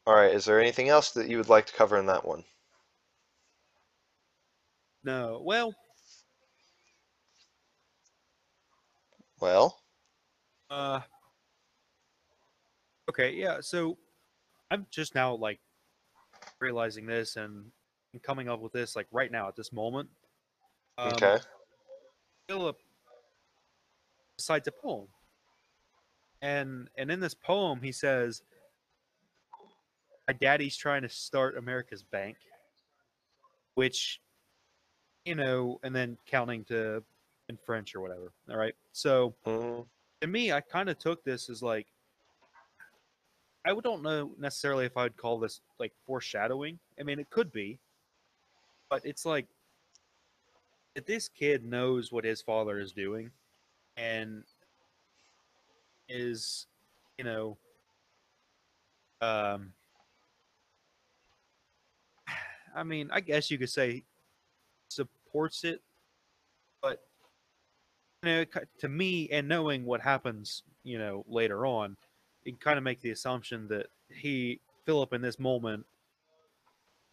All 0.08 0.15
right, 0.15 0.34
is 0.34 0.46
there 0.46 0.62
anything 0.62 0.88
else 0.88 1.12
that 1.12 1.27
you 1.27 1.38
would 1.38 1.50
like 1.50 1.65
to 1.65 1.74
cover 1.74 1.98
in 1.98 2.05
that 2.05 2.25
one? 2.25 2.46
No, 5.10 5.42
well, 5.44 5.74
Well, 9.39 9.80
Uh. 10.70 11.01
Okay, 13.10 13.34
yeah. 13.34 13.58
So 13.62 13.98
I'm 14.70 14.86
just 14.92 15.16
now 15.16 15.34
like 15.34 15.60
realizing 16.60 17.08
this 17.08 17.38
and, 17.38 17.72
coming 18.22 18.50
up 18.50 18.60
with 18.60 18.72
this 18.72 18.96
like 18.96 19.08
right 19.12 19.32
now 19.32 19.48
at 19.48 19.56
this 19.56 19.72
moment. 19.72 20.10
Um, 20.98 21.13
okay. 21.13 21.38
Philip 22.48 22.78
recites 24.38 24.68
a 24.68 24.72
poem, 24.72 25.08
and 26.42 26.88
and 26.98 27.10
in 27.10 27.20
this 27.20 27.34
poem 27.34 27.82
he 27.82 27.92
says, 27.92 28.44
"My 30.28 30.34
daddy's 30.34 30.78
trying 30.78 31.01
to 31.01 31.10
start 31.10 31.58
America's 31.58 32.04
bank," 32.04 32.38
which, 33.75 34.22
you 35.29 35.36
know, 35.36 35.79
and 35.83 35.95
then 35.95 36.17
counting 36.25 36.63
to 36.65 37.03
in 37.50 37.57
French 37.63 37.93
or 37.93 38.01
whatever. 38.01 38.33
All 38.50 38.57
right, 38.57 38.75
so 38.93 39.36
Mhm. 39.45 39.88
to 40.21 40.27
me, 40.27 40.51
I 40.51 40.59
kind 40.59 40.89
of 40.89 40.98
took 40.98 41.24
this 41.24 41.51
as 41.51 41.62
like 41.62 41.86
I 43.63 43.79
don't 43.79 44.01
know 44.01 44.33
necessarily 44.39 44.86
if 44.86 44.98
I'd 44.98 45.15
call 45.17 45.38
this 45.38 45.62
like 45.77 45.93
foreshadowing. 46.07 46.79
I 47.00 47.03
mean, 47.03 47.19
it 47.19 47.29
could 47.29 47.51
be, 47.51 47.79
but 48.89 49.05
it's 49.05 49.24
like 49.24 49.45
if 50.95 51.05
this 51.05 51.29
kid 51.29 51.63
knows 51.63 52.12
what 52.12 52.24
his 52.24 52.41
father 52.41 52.79
is 52.79 52.91
doing 52.91 53.31
and 53.98 54.43
is, 56.07 56.65
you 57.19 57.24
know, 57.24 57.59
um, 59.21 59.75
I 62.75 62.83
mean, 62.83 63.12
I 63.12 63.19
guess 63.19 63.51
you 63.51 63.59
could 63.59 63.69
say 63.69 64.05
supports 65.29 65.63
it, 65.63 65.81
but 66.81 67.01
you 68.24 68.29
know, 68.29 68.45
to 68.79 68.89
me, 68.89 69.29
and 69.31 69.48
knowing 69.48 69.86
what 69.86 70.01
happens, 70.01 70.63
you 70.83 70.98
know, 70.98 71.24
later 71.27 71.65
on, 71.65 71.95
you 72.43 72.51
can 72.51 72.59
kind 72.59 72.77
of 72.77 72.83
make 72.83 73.01
the 73.01 73.12
assumption 73.12 73.67
that 73.67 73.88
he, 74.09 74.59
Philip, 74.86 75.13
in 75.13 75.21
this 75.21 75.39
moment, 75.39 75.86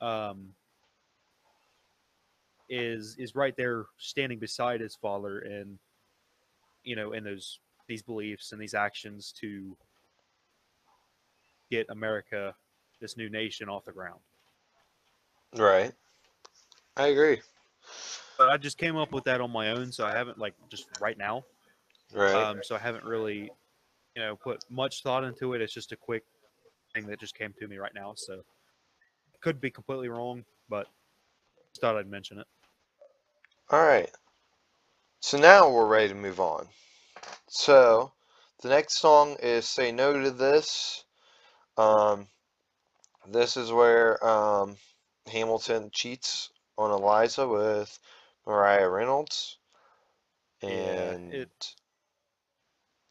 um, 0.00 0.48
is 2.68 3.16
is 3.18 3.34
right 3.34 3.56
there, 3.56 3.86
standing 3.98 4.38
beside 4.38 4.80
his 4.80 4.96
father, 4.96 5.40
and 5.40 5.78
you 6.84 6.96
know, 6.96 7.12
in 7.12 7.22
those 7.22 7.60
these 7.86 8.02
beliefs 8.02 8.52
and 8.52 8.60
these 8.60 8.74
actions 8.74 9.32
to 9.40 9.76
get 11.70 11.86
America, 11.90 12.54
this 13.00 13.16
new 13.16 13.28
nation, 13.28 13.68
off 13.68 13.84
the 13.84 13.92
ground. 13.92 14.20
Right. 15.56 15.92
I 16.96 17.08
agree. 17.08 17.40
But 18.38 18.48
I 18.48 18.56
just 18.56 18.78
came 18.78 18.96
up 18.96 19.12
with 19.12 19.24
that 19.24 19.40
on 19.40 19.50
my 19.50 19.70
own, 19.70 19.92
so 19.92 20.04
I 20.06 20.12
haven't 20.12 20.38
like 20.38 20.54
just 20.68 20.86
right 21.00 21.16
now. 21.16 21.44
Right. 22.14 22.34
Um, 22.34 22.60
so 22.62 22.74
I 22.74 22.78
haven't 22.78 23.04
really, 23.04 23.50
you 24.14 24.22
know, 24.22 24.36
put 24.36 24.64
much 24.70 25.02
thought 25.02 25.24
into 25.24 25.54
it. 25.54 25.62
It's 25.62 25.72
just 25.72 25.92
a 25.92 25.96
quick 25.96 26.24
thing 26.94 27.06
that 27.06 27.18
just 27.18 27.36
came 27.36 27.54
to 27.58 27.68
me 27.68 27.78
right 27.78 27.94
now. 27.94 28.12
So 28.16 28.42
could 29.40 29.60
be 29.60 29.70
completely 29.70 30.08
wrong, 30.08 30.44
but 30.68 30.86
just 31.72 31.80
thought 31.80 31.96
I'd 31.96 32.10
mention 32.10 32.38
it. 32.38 32.46
All 33.70 33.82
right. 33.82 34.10
So 35.20 35.38
now 35.38 35.70
we're 35.70 35.86
ready 35.86 36.08
to 36.08 36.14
move 36.14 36.40
on. 36.40 36.66
So 37.48 38.12
the 38.62 38.68
next 38.68 38.98
song 38.98 39.36
is 39.42 39.68
"Say 39.68 39.92
No 39.92 40.20
to 40.22 40.30
This." 40.30 41.04
Um, 41.76 42.28
this 43.28 43.56
is 43.56 43.72
where 43.72 44.24
um, 44.26 44.76
Hamilton 45.26 45.90
cheats 45.92 46.50
on 46.78 46.90
Eliza 46.90 47.46
with 47.48 47.98
Maria 48.46 48.88
Reynolds, 48.88 49.58
Yeah, 50.62 50.68
and 50.68 51.34
it- 51.34 51.74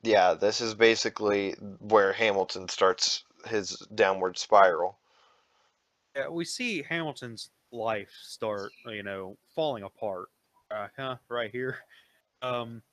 yeah, 0.02 0.34
this 0.34 0.62
is 0.62 0.76
basically 0.76 1.54
where 1.54 2.14
Hamilton 2.14 2.70
starts 2.70 3.24
his 3.46 3.78
downward 3.96 4.38
spiral. 4.38 5.00
Yeah, 6.16 6.30
we 6.30 6.46
see 6.46 6.82
Hamilton's 6.84 7.50
life 7.72 8.12
start, 8.22 8.72
you 8.86 9.04
know, 9.04 9.38
falling 9.54 9.84
apart. 9.84 10.30
Uh, 10.72 10.88
huh, 10.96 11.18
right 11.30 11.52
here. 11.52 11.78
Um, 12.42 12.84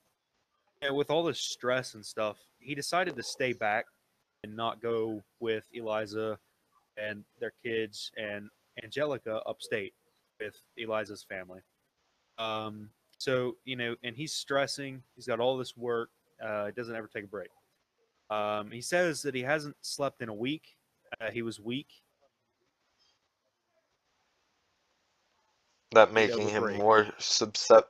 and 0.80 0.96
with 0.96 1.10
all 1.10 1.22
this 1.22 1.40
stress 1.40 1.94
and 1.94 2.04
stuff, 2.04 2.38
he 2.58 2.74
decided 2.74 3.16
to 3.16 3.22
stay 3.22 3.52
back 3.52 3.86
and 4.42 4.56
not 4.56 4.80
go 4.80 5.22
with 5.40 5.64
Eliza 5.72 6.38
and 6.96 7.24
their 7.38 7.52
kids 7.62 8.10
and 8.16 8.50
Angelica 8.82 9.42
upstate 9.46 9.94
with 10.44 10.56
Eliza's 10.78 11.22
family. 11.22 11.60
Um, 12.38 12.90
so 13.18 13.56
you 13.64 13.76
know, 13.76 13.94
and 14.02 14.16
he's 14.16 14.32
stressing. 14.32 15.02
He's 15.14 15.26
got 15.26 15.40
all 15.40 15.56
this 15.56 15.76
work. 15.76 16.10
Uh, 16.44 16.66
he 16.66 16.72
doesn't 16.72 16.94
ever 16.96 17.08
take 17.08 17.24
a 17.24 17.28
break. 17.28 17.50
Um, 18.30 18.70
he 18.70 18.80
says 18.80 19.22
that 19.22 19.34
he 19.34 19.42
hasn't 19.42 19.76
slept 19.82 20.22
in 20.22 20.28
a 20.28 20.34
week. 20.34 20.76
Uh, 21.20 21.30
he 21.30 21.42
was 21.42 21.60
weak. 21.60 21.88
That 25.92 26.12
making 26.12 26.48
him 26.48 26.62
break. 26.62 26.78
more 26.78 27.04
subsep 27.20 27.82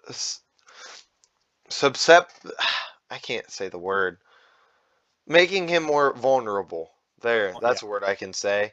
subsep 1.71 2.25
I 3.11 3.19
can't 3.19 3.49
say 3.51 3.69
the 3.69 3.79
word. 3.79 4.19
Making 5.27 5.69
him 5.69 5.85
more 5.85 6.15
vulnerable. 6.15 6.91
There, 7.21 7.53
Oh, 7.55 7.61
that's 7.61 7.83
a 7.83 7.87
word 7.87 8.03
I 8.03 8.17
can 8.17 8.33
say. 8.33 8.73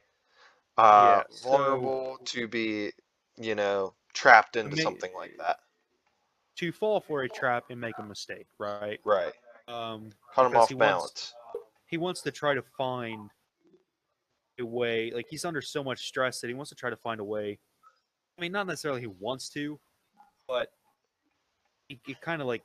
uh, 0.77 1.21
Yeah, 1.21 1.23
so- 1.29 1.49
vulnerable 1.49 2.17
to 2.25 2.47
be, 2.47 2.91
you 3.39 3.55
know, 3.55 3.93
trapped 4.13 4.55
into 4.55 4.75
mean- 4.75 4.83
something 4.83 5.13
like 5.15 5.35
that. 5.37 5.59
To 6.57 6.71
fall 6.73 6.99
for 6.99 7.21
a 7.23 7.29
trap 7.29 7.65
and 7.69 7.79
make 7.79 7.97
a 7.99 8.03
mistake, 8.03 8.47
right? 8.57 8.99
Right. 9.05 9.31
Um, 9.69 10.09
Caught 10.35 10.47
him 10.51 10.57
off 10.57 10.69
he 10.69 10.75
balance. 10.75 11.01
wants- 11.03 11.33
he 11.85 11.97
wants 11.97 12.21
to 12.23 12.31
try 12.31 12.53
to 12.53 12.61
find 12.61 13.29
a 14.59 14.65
way 14.65 15.09
like 15.11 15.25
he's 15.29 15.45
under 15.45 15.61
so 15.61 15.81
much 15.83 16.05
stress 16.07 16.41
that 16.41 16.47
he 16.49 16.53
wants 16.53 16.67
to 16.69 16.75
try 16.75 16.89
to 16.89 16.97
find 16.97 17.21
a 17.21 17.23
way 17.23 17.57
i 18.37 18.41
mean 18.41 18.51
not 18.51 18.67
necessarily 18.67 18.99
he 18.99 19.07
wants 19.07 19.47
to 19.47 19.79
but 20.49 20.73
it, 21.87 21.97
it 22.09 22.19
kind 22.19 22.41
of 22.41 22.47
like 22.47 22.61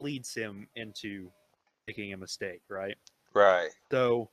leads 0.00 0.34
him 0.34 0.68
into 0.76 1.30
making 1.88 2.12
a 2.12 2.16
mistake 2.16 2.60
right 2.68 2.96
Right. 3.32 3.70
so 3.90 4.28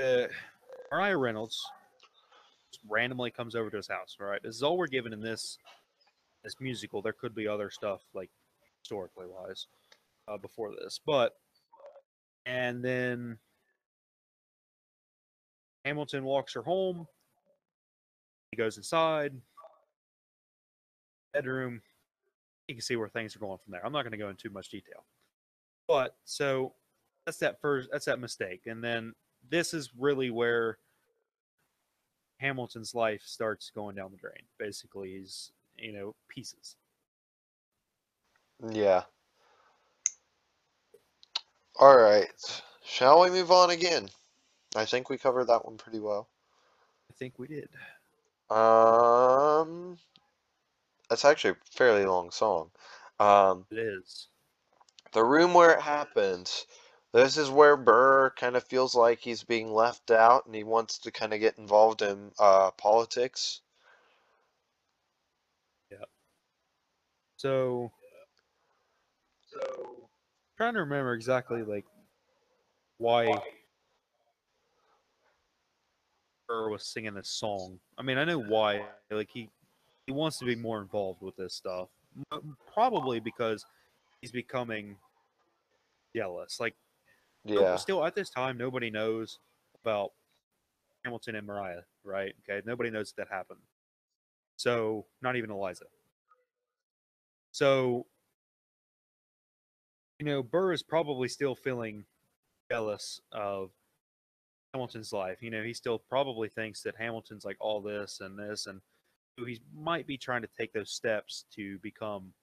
uh, 0.00 0.28
Maria 0.92 1.16
Reynolds 1.16 1.60
randomly 2.88 3.30
comes 3.30 3.54
over 3.54 3.70
to 3.70 3.76
his 3.76 3.88
house 3.88 4.16
All 4.20 4.26
right, 4.26 4.42
this 4.42 4.56
is 4.56 4.62
all 4.62 4.78
we're 4.78 4.86
given 4.86 5.12
in 5.12 5.20
this 5.20 5.58
this 6.44 6.54
musical 6.60 7.02
there 7.02 7.12
could 7.12 7.34
be 7.34 7.46
other 7.46 7.70
stuff 7.70 8.00
like 8.14 8.30
historically 8.82 9.26
wise 9.26 9.66
uh, 10.28 10.38
before 10.38 10.70
this 10.70 11.00
but 11.04 11.34
and 12.46 12.82
then 12.82 13.38
Hamilton 15.84 16.24
walks 16.24 16.54
her 16.54 16.62
home. 16.62 17.06
He 18.50 18.56
goes 18.56 18.76
inside, 18.76 19.32
bedroom. 21.32 21.80
You 22.68 22.74
can 22.74 22.82
see 22.82 22.96
where 22.96 23.08
things 23.08 23.34
are 23.34 23.40
going 23.40 23.58
from 23.58 23.72
there. 23.72 23.84
I'm 23.84 23.92
not 23.92 24.02
going 24.02 24.12
to 24.12 24.18
go 24.18 24.28
into 24.28 24.48
too 24.48 24.52
much 24.52 24.68
detail, 24.68 25.04
but 25.88 26.16
so 26.24 26.74
that's 27.24 27.38
that 27.38 27.60
first. 27.60 27.88
That's 27.92 28.04
that 28.04 28.20
mistake, 28.20 28.62
and 28.66 28.82
then 28.82 29.14
this 29.48 29.74
is 29.74 29.90
really 29.98 30.30
where 30.30 30.78
Hamilton's 32.40 32.94
life 32.94 33.22
starts 33.24 33.70
going 33.74 33.96
down 33.96 34.10
the 34.10 34.16
drain. 34.16 34.42
Basically, 34.58 35.10
he's 35.18 35.52
you 35.76 35.92
know 35.92 36.14
pieces. 36.28 36.76
Yeah. 38.72 39.02
All 41.78 41.96
right. 41.96 42.62
Shall 42.84 43.20
we 43.20 43.30
move 43.30 43.50
on 43.50 43.70
again? 43.70 44.08
I 44.76 44.84
think 44.84 45.08
we 45.08 45.18
covered 45.18 45.46
that 45.46 45.64
one 45.64 45.76
pretty 45.76 46.00
well. 46.00 46.28
I 47.10 47.14
think 47.18 47.38
we 47.38 47.46
did. 47.48 47.68
Um, 48.50 49.98
that's 51.08 51.24
actually 51.24 51.52
a 51.52 51.56
fairly 51.70 52.04
long 52.04 52.30
song. 52.30 52.70
Um, 53.18 53.66
It 53.70 53.78
is. 53.78 54.28
the 55.12 55.24
room 55.24 55.54
where 55.54 55.72
it 55.72 55.80
happens. 55.80 56.66
This 57.12 57.36
is 57.36 57.50
where 57.50 57.76
Burr 57.76 58.30
kind 58.30 58.54
of 58.56 58.64
feels 58.64 58.94
like 58.94 59.18
he's 59.18 59.42
being 59.42 59.72
left 59.72 60.10
out, 60.12 60.46
and 60.46 60.54
he 60.54 60.62
wants 60.62 60.98
to 60.98 61.10
kind 61.10 61.34
of 61.34 61.40
get 61.40 61.58
involved 61.58 62.02
in 62.02 62.30
uh, 62.38 62.70
politics. 62.72 63.62
Yeah. 65.90 66.04
So, 67.36 67.90
so 69.48 70.08
trying 70.56 70.74
to 70.74 70.80
remember 70.80 71.14
exactly 71.14 71.62
like 71.64 71.84
why 72.98 73.42
Burr 76.46 76.68
was 76.68 76.84
singing 76.84 77.14
this 77.14 77.28
song. 77.28 77.80
I 77.98 78.02
mean, 78.02 78.18
I 78.18 78.24
know 78.24 78.38
why. 78.40 78.84
Like 79.10 79.30
he 79.32 79.48
he 80.06 80.12
wants 80.12 80.38
to 80.38 80.44
be 80.44 80.54
more 80.54 80.80
involved 80.80 81.22
with 81.22 81.34
this 81.34 81.54
stuff. 81.54 81.88
Probably 82.72 83.18
because 83.18 83.64
he's 84.20 84.30
becoming 84.30 84.96
jealous. 86.14 86.60
Like 86.60 86.76
Yeah. 87.44 87.76
still 87.76 88.04
at 88.04 88.14
this 88.14 88.30
time, 88.30 88.58
nobody 88.58 88.90
knows 88.90 89.38
about 89.82 90.10
Hamilton 91.04 91.36
and 91.36 91.46
Maria, 91.46 91.84
right? 92.04 92.34
Okay, 92.48 92.62
nobody 92.66 92.90
knows 92.90 93.12
that 93.16 93.28
happened. 93.30 93.60
So 94.56 95.06
not 95.22 95.36
even 95.36 95.50
Eliza. 95.50 95.86
So 97.52 98.06
you 100.18 100.26
know, 100.26 100.42
Burr 100.42 100.74
is 100.74 100.82
probably 100.82 101.28
still 101.28 101.54
feeling 101.54 102.04
jealous 102.70 103.20
of 103.32 103.70
Hamilton's 104.74 105.12
life. 105.12 105.38
You 105.40 105.50
know, 105.50 105.62
he 105.62 105.72
still 105.72 105.98
probably 105.98 106.50
thinks 106.50 106.82
that 106.82 106.94
Hamilton's 106.96 107.44
like 107.44 107.56
all 107.58 107.80
this 107.80 108.20
and 108.20 108.38
this, 108.38 108.66
and 108.66 108.80
he 109.38 109.60
might 109.74 110.06
be 110.06 110.18
trying 110.18 110.42
to 110.42 110.48
take 110.58 110.74
those 110.74 110.90
steps 110.90 111.46
to 111.56 111.78
become 111.78 112.34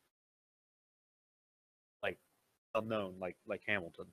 like 2.02 2.18
unknown, 2.74 3.16
like 3.20 3.38
like 3.48 3.62
Hamilton. 3.68 4.08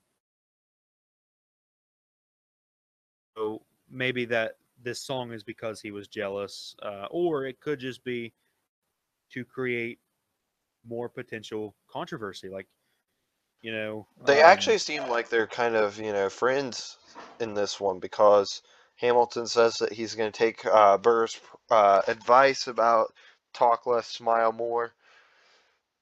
Maybe 3.90 4.24
that 4.26 4.56
this 4.82 5.00
song 5.00 5.32
is 5.32 5.42
because 5.42 5.80
he 5.80 5.90
was 5.90 6.08
jealous, 6.08 6.74
uh, 6.82 7.06
or 7.10 7.44
it 7.44 7.60
could 7.60 7.78
just 7.78 8.04
be 8.04 8.32
to 9.30 9.44
create 9.44 9.98
more 10.86 11.08
potential 11.08 11.74
controversy. 11.88 12.48
Like, 12.48 12.66
you 13.62 13.72
know, 13.72 14.06
They 14.26 14.42
um, 14.42 14.48
actually 14.50 14.78
seem 14.78 15.08
like 15.08 15.28
they're 15.28 15.46
kind 15.46 15.74
of, 15.74 15.98
you 15.98 16.12
know, 16.12 16.28
friends 16.28 16.98
in 17.40 17.54
this 17.54 17.80
one 17.80 17.98
because 17.98 18.62
Hamilton 18.96 19.46
says 19.46 19.76
that 19.78 19.92
he's 19.92 20.14
going 20.14 20.30
to 20.30 20.38
take 20.38 20.64
uh, 20.66 20.98
Burr's 20.98 21.40
uh, 21.70 22.02
advice 22.06 22.66
about 22.66 23.12
talk 23.52 23.86
less, 23.86 24.06
smile 24.08 24.52
more, 24.52 24.92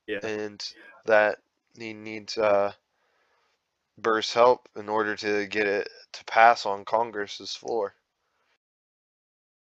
yeah, 0.07 0.19
and 0.23 0.63
that 1.07 1.39
he 1.77 1.93
needs 1.95 2.37
uh, 2.37 2.73
Burr's 3.99 4.33
help 4.33 4.69
in 4.77 4.89
order 4.89 5.17
to 5.17 5.47
get 5.47 5.67
it 5.67 5.89
to 6.13 6.25
pass 6.25 6.67
on 6.67 6.85
Congress's 6.85 7.55
floor. 7.55 7.95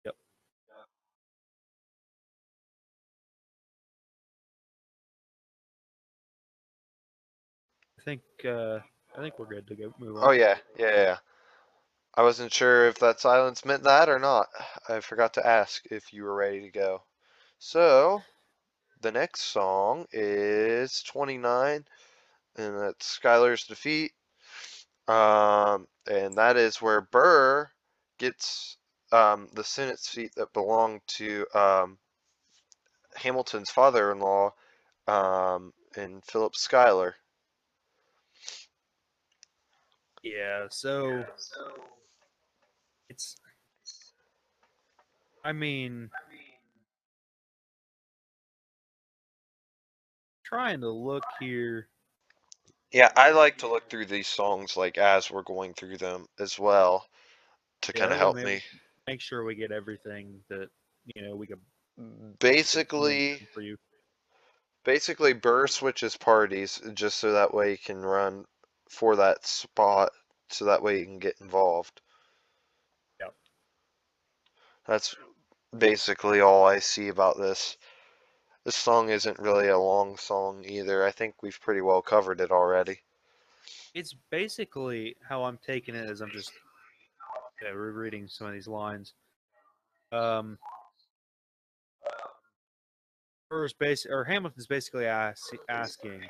Yep. 0.05 0.15
I 7.99 8.03
think 8.03 8.21
uh, 8.45 8.79
I 9.17 9.21
think 9.21 9.39
we're 9.39 9.45
good 9.45 9.67
to 9.67 9.75
go 9.75 9.93
move 9.99 10.17
on. 10.17 10.27
Oh 10.27 10.31
yeah, 10.31 10.57
yeah, 10.77 10.89
yeah. 10.89 11.01
yeah. 11.01 11.17
I 12.15 12.23
wasn't 12.23 12.53
sure 12.53 12.87
if 12.87 12.99
that 12.99 13.19
silence 13.21 13.63
meant 13.63 13.83
that 13.83 14.09
or 14.09 14.19
not. 14.19 14.47
I 14.89 14.99
forgot 14.99 15.33
to 15.35 15.47
ask 15.47 15.85
if 15.91 16.11
you 16.11 16.23
were 16.23 16.35
ready 16.35 16.61
to 16.61 16.69
go. 16.69 17.03
So, 17.59 18.21
the 19.01 19.11
next 19.11 19.41
song 19.43 20.05
is 20.11 21.03
29, 21.03 21.85
and 22.59 22.79
that's 22.79 23.05
Schuyler's 23.05 23.65
Defeat. 23.65 24.11
Um, 25.07 25.87
and 26.09 26.35
that 26.35 26.55
is 26.57 26.81
where 26.81 27.01
Burr 27.01 27.69
gets 28.19 28.77
um, 29.11 29.47
the 29.53 29.63
Senate 29.63 29.99
seat 29.99 30.33
that 30.35 30.53
belonged 30.53 31.01
to 31.07 31.45
um, 31.55 31.97
Hamilton's 33.15 33.71
father-in-law, 33.71 34.53
um, 35.07 35.73
and 35.95 36.23
Philip 36.23 36.55
Schuyler. 36.55 37.15
Yeah, 40.21 40.67
so 40.69 41.23
it's 43.09 43.37
I 45.43 45.53
mean 45.53 46.09
trying 50.43 50.81
to 50.81 50.89
look 50.89 51.23
here. 51.39 51.87
Yeah, 52.91 53.11
I 53.15 53.31
like 53.31 53.57
to 53.59 53.67
look 53.67 53.89
through 53.89 54.07
these 54.07 54.27
songs 54.27 54.75
like 54.75 54.97
as 54.97 55.29
we're 55.29 55.43
going 55.43 55.73
through 55.73 55.97
them 55.97 56.25
as 56.39 56.57
well 56.57 57.05
to 57.81 57.93
Yeah, 57.93 58.01
kind 58.01 58.13
of 58.13 58.17
help 58.17 58.37
me. 58.37 58.61
Make 59.07 59.21
sure 59.21 59.43
we 59.43 59.55
get 59.55 59.71
everything 59.71 60.39
that 60.49 60.69
you 61.15 61.21
know 61.21 61.35
we 61.35 61.47
could 61.47 61.59
mm, 61.99 62.37
Basically, 62.39 63.41
for 63.53 63.61
you. 63.61 63.77
basically 64.83 65.33
Burr 65.33 65.67
switches 65.67 66.17
parties 66.17 66.81
just 66.93 67.17
so 67.19 67.31
that 67.33 67.53
way 67.53 67.71
he 67.71 67.77
can 67.77 68.01
run 68.01 68.45
for 68.89 69.15
that 69.15 69.45
spot 69.45 70.11
so 70.49 70.65
that 70.65 70.81
way 70.81 70.99
he 70.99 71.05
can 71.05 71.19
get 71.19 71.39
involved. 71.41 72.01
Yep. 73.19 73.33
That's 74.87 75.15
basically 75.77 76.41
all 76.41 76.65
I 76.65 76.79
see 76.79 77.07
about 77.09 77.37
this. 77.37 77.77
This 78.69 78.75
song 78.75 79.09
isn't 79.09 79.39
really 79.39 79.69
a 79.69 79.79
long 79.79 80.15
song 80.15 80.63
either. 80.63 81.03
I 81.03 81.09
think 81.09 81.41
we've 81.41 81.59
pretty 81.59 81.81
well 81.81 82.03
covered 82.03 82.39
it 82.39 82.51
already. 82.51 82.99
It's 83.95 84.13
basically 84.29 85.15
how 85.27 85.43
I'm 85.43 85.57
taking 85.57 85.95
it 85.95 86.07
as 86.07 86.21
I'm 86.21 86.29
just 86.29 86.51
yeah, 87.63 87.69
rereading 87.69 88.27
some 88.27 88.45
of 88.45 88.53
these 88.53 88.67
lines. 88.67 89.15
Um, 90.11 90.59
first 93.49 93.79
base 93.79 94.05
or 94.07 94.23
Hamilton's 94.23 94.67
basically 94.67 95.07
ask, 95.07 95.51
asking 95.67 96.21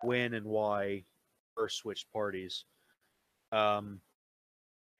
when 0.00 0.32
and 0.32 0.46
why 0.46 1.04
Burr 1.54 1.68
switched 1.68 2.10
parties. 2.14 2.64
Um, 3.52 4.00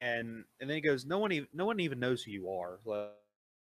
and 0.01 0.43
and 0.59 0.69
then 0.69 0.75
he 0.75 0.81
goes, 0.81 1.03
no 1.03 1.17
one 1.17 1.31
even 1.31 1.47
no 1.51 1.65
one 1.65 1.79
even 1.79 1.99
knows 1.99 2.21
who 2.21 2.29
you 2.29 2.51
are. 2.51 2.77
Like, 2.85 3.09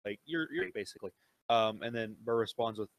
like 0.06 0.19
you're 0.28 0.47
you're 0.54 0.71
basically. 0.71 1.10
Um, 1.50 1.82
and 1.82 1.96
then 1.96 2.16
Burr 2.24 2.38
responds 2.38 2.80
with, 2.80 2.90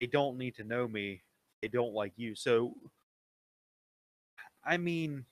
"They 0.00 0.06
don't 0.06 0.38
need 0.38 0.54
to 0.56 0.64
know 0.64 0.86
me. 0.86 1.22
They 1.62 1.68
don't 1.68 1.94
like 1.94 2.12
you." 2.16 2.34
So, 2.34 2.74
I 4.64 4.76
mean, 4.76 5.24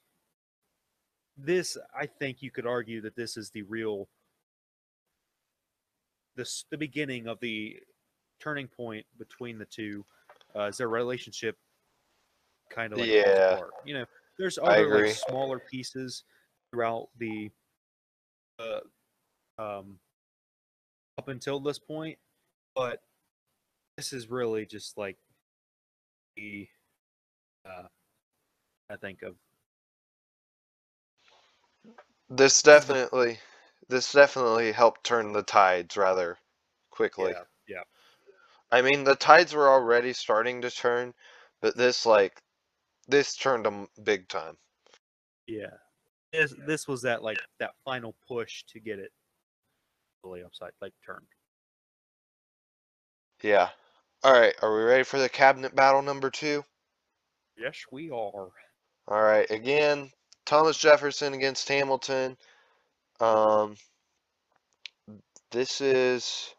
this 1.37 1.77
I 1.95 2.07
think 2.07 2.41
you 2.41 2.51
could 2.51 2.65
argue 2.65 3.01
that 3.01 3.15
this 3.15 3.37
is 3.37 3.51
the 3.51 3.61
real 3.63 4.07
this 6.35 6.65
the 6.71 6.77
beginning 6.77 7.27
of 7.27 7.39
the 7.39 7.77
turning 8.39 8.67
point 8.67 9.05
between 9.17 9.57
the 9.57 9.65
two 9.65 10.05
uh, 10.55 10.63
as 10.63 10.77
their 10.77 10.89
relationship 10.89 11.57
kind 12.69 12.93
of 12.93 12.99
like 12.99 13.09
Yeah. 13.09 13.61
You 13.85 13.95
know, 13.95 14.05
there's 14.37 14.57
other 14.57 15.05
like 15.05 15.15
smaller 15.15 15.59
pieces 15.59 16.23
throughout 16.71 17.09
the 17.17 17.49
uh, 18.59 18.79
um 19.59 19.99
up 21.17 21.27
until 21.27 21.59
this 21.59 21.79
point, 21.79 22.17
but 22.75 23.01
this 23.97 24.13
is 24.13 24.29
really 24.29 24.65
just 24.65 24.97
like 24.97 25.17
the 26.35 26.67
uh 27.65 27.87
I 28.89 28.95
think 28.95 29.23
of 29.23 29.35
This 32.29 32.61
definitely, 32.61 33.39
this 33.87 34.11
definitely 34.11 34.71
helped 34.71 35.03
turn 35.05 35.31
the 35.31 35.43
tides 35.43 35.95
rather 35.95 36.37
quickly. 36.91 37.31
yeah, 37.31 37.43
yeah. 37.67 37.83
I 38.69 38.81
mean, 38.81 39.05
the 39.05 39.15
tides 39.15 39.53
were 39.53 39.69
already 39.69 40.11
starting 40.11 40.61
to 40.61 40.69
turn, 40.69 41.13
but 41.61 41.77
this 41.77 42.05
like, 42.05 42.41
this 43.07 43.35
turned 43.35 43.65
them 43.65 43.87
big 44.03 44.27
time. 44.27 44.57
Yeah. 45.47 45.71
This 46.33 46.53
this 46.65 46.87
was 46.87 47.01
that 47.03 47.23
like 47.23 47.39
that 47.59 47.71
final 47.85 48.13
push 48.27 48.63
to 48.73 48.79
get 48.81 48.99
it 48.99 49.11
fully 50.27 50.43
upside 50.43 50.71
like 50.81 50.93
turned. 51.05 51.25
Yeah. 53.41 53.69
All 54.23 54.33
right, 54.33 54.53
are 54.61 54.75
we 54.75 54.83
ready 54.83 55.03
for 55.03 55.19
the 55.19 55.29
cabinet 55.29 55.75
battle 55.75 56.01
number 56.01 56.29
two? 56.29 56.63
Yes, 57.57 57.77
we 57.91 58.09
are. 58.09 58.11
All 58.13 58.51
right, 59.07 59.49
again, 59.49 60.11
Thomas 60.45 60.77
Jefferson 60.77 61.33
against 61.33 61.69
Hamilton. 61.69 62.35
Um, 63.21 63.75
this 65.51 65.79
is 65.79 66.53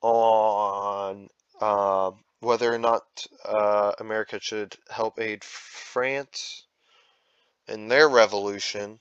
on 0.00 1.28
um, 1.60 2.22
whether 2.40 2.72
or 2.72 2.78
not 2.78 3.02
uh, 3.44 3.92
America 3.98 4.38
should 4.40 4.76
help 4.90 5.18
aid 5.18 5.42
France 5.42 6.66
in 7.66 7.88
their 7.88 8.08
revolution. 8.08 9.00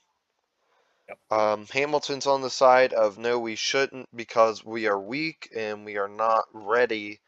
Um, 1.30 1.66
Hamilton's 1.68 2.28
on 2.28 2.42
the 2.42 2.50
side 2.50 2.94
of 2.94 3.18
no, 3.18 3.40
we 3.40 3.56
shouldn't 3.56 4.08
because 4.16 4.64
we 4.64 4.88
are 4.88 5.00
weak 5.00 5.50
and 5.56 5.86
we 5.86 5.98
are 5.98 6.08
not 6.08 6.46
ready 6.54 7.20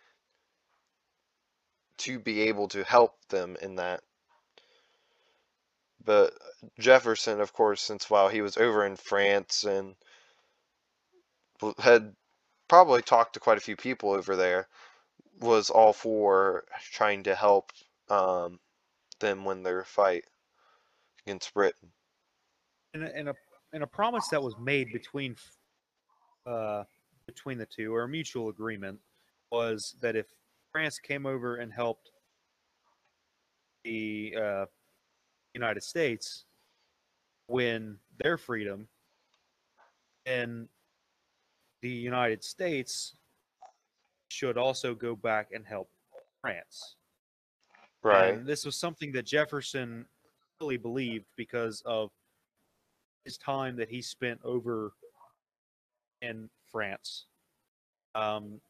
to 1.97 2.19
be 2.19 2.43
able 2.43 2.67
to 2.69 2.83
help 2.83 3.13
them 3.29 3.57
in 3.61 3.75
that. 3.77 4.01
But 6.03 6.33
Jefferson, 6.79 7.41
of 7.41 7.51
course, 7.53 7.81
since 7.81 8.09
while 8.09 8.29
he 8.29 8.41
was 8.41 8.57
over 8.57 8.85
in 8.85 8.95
France 8.95 9.63
and 9.63 9.95
had 11.79 12.15
probably 12.67 13.01
talked 13.01 13.33
to 13.33 13.39
quite 13.39 13.57
a 13.57 13.61
few 13.61 13.75
people 13.75 14.11
over 14.11 14.35
there, 14.35 14.67
was 15.39 15.69
all 15.69 15.93
for 15.93 16.65
trying 16.91 17.23
to 17.23 17.35
help 17.35 17.71
um, 18.09 18.59
them 19.19 19.45
win 19.45 19.63
their 19.63 19.83
fight 19.83 20.25
against 21.25 21.53
Britain. 21.53 21.91
And 22.93 23.03
a, 23.03 23.15
and 23.15 23.29
a 23.29 23.35
and 23.75 23.83
a 23.83 23.88
promise 23.88 24.29
that 24.29 24.41
was 24.41 24.55
made 24.57 24.91
between 24.91 25.35
uh 26.47 26.83
between 27.27 27.57
the 27.57 27.65
two 27.65 27.93
or 27.93 28.03
a 28.03 28.07
mutual 28.07 28.49
agreement 28.49 28.97
was 29.51 29.95
that 30.01 30.15
if 30.15 30.27
France 30.71 30.97
came 30.97 31.25
over 31.25 31.57
and 31.57 31.71
helped 31.71 32.11
the 33.83 34.35
uh, 34.39 34.65
United 35.53 35.83
States 35.83 36.45
win 37.47 37.97
their 38.21 38.38
freedom, 38.38 38.88
then 40.25 40.67
the 41.81 41.89
United 41.89 42.43
States 42.43 43.15
should 44.29 44.57
also 44.57 44.93
go 44.93 45.15
back 45.15 45.49
and 45.53 45.65
help 45.65 45.89
France. 46.41 46.95
Right. 48.03 48.33
And 48.33 48.45
this 48.45 48.65
was 48.65 48.75
something 48.75 49.11
that 49.13 49.25
Jefferson 49.25 50.05
really 50.59 50.77
believed 50.77 51.25
because 51.38 51.81
of 51.85 52.11
his 53.25 53.38
time 53.38 53.75
that 53.75 53.89
he 53.89 54.01
spent 54.01 54.39
over 54.43 54.93
in 56.21 56.49
France. 56.71 57.25
Um, 58.13 58.61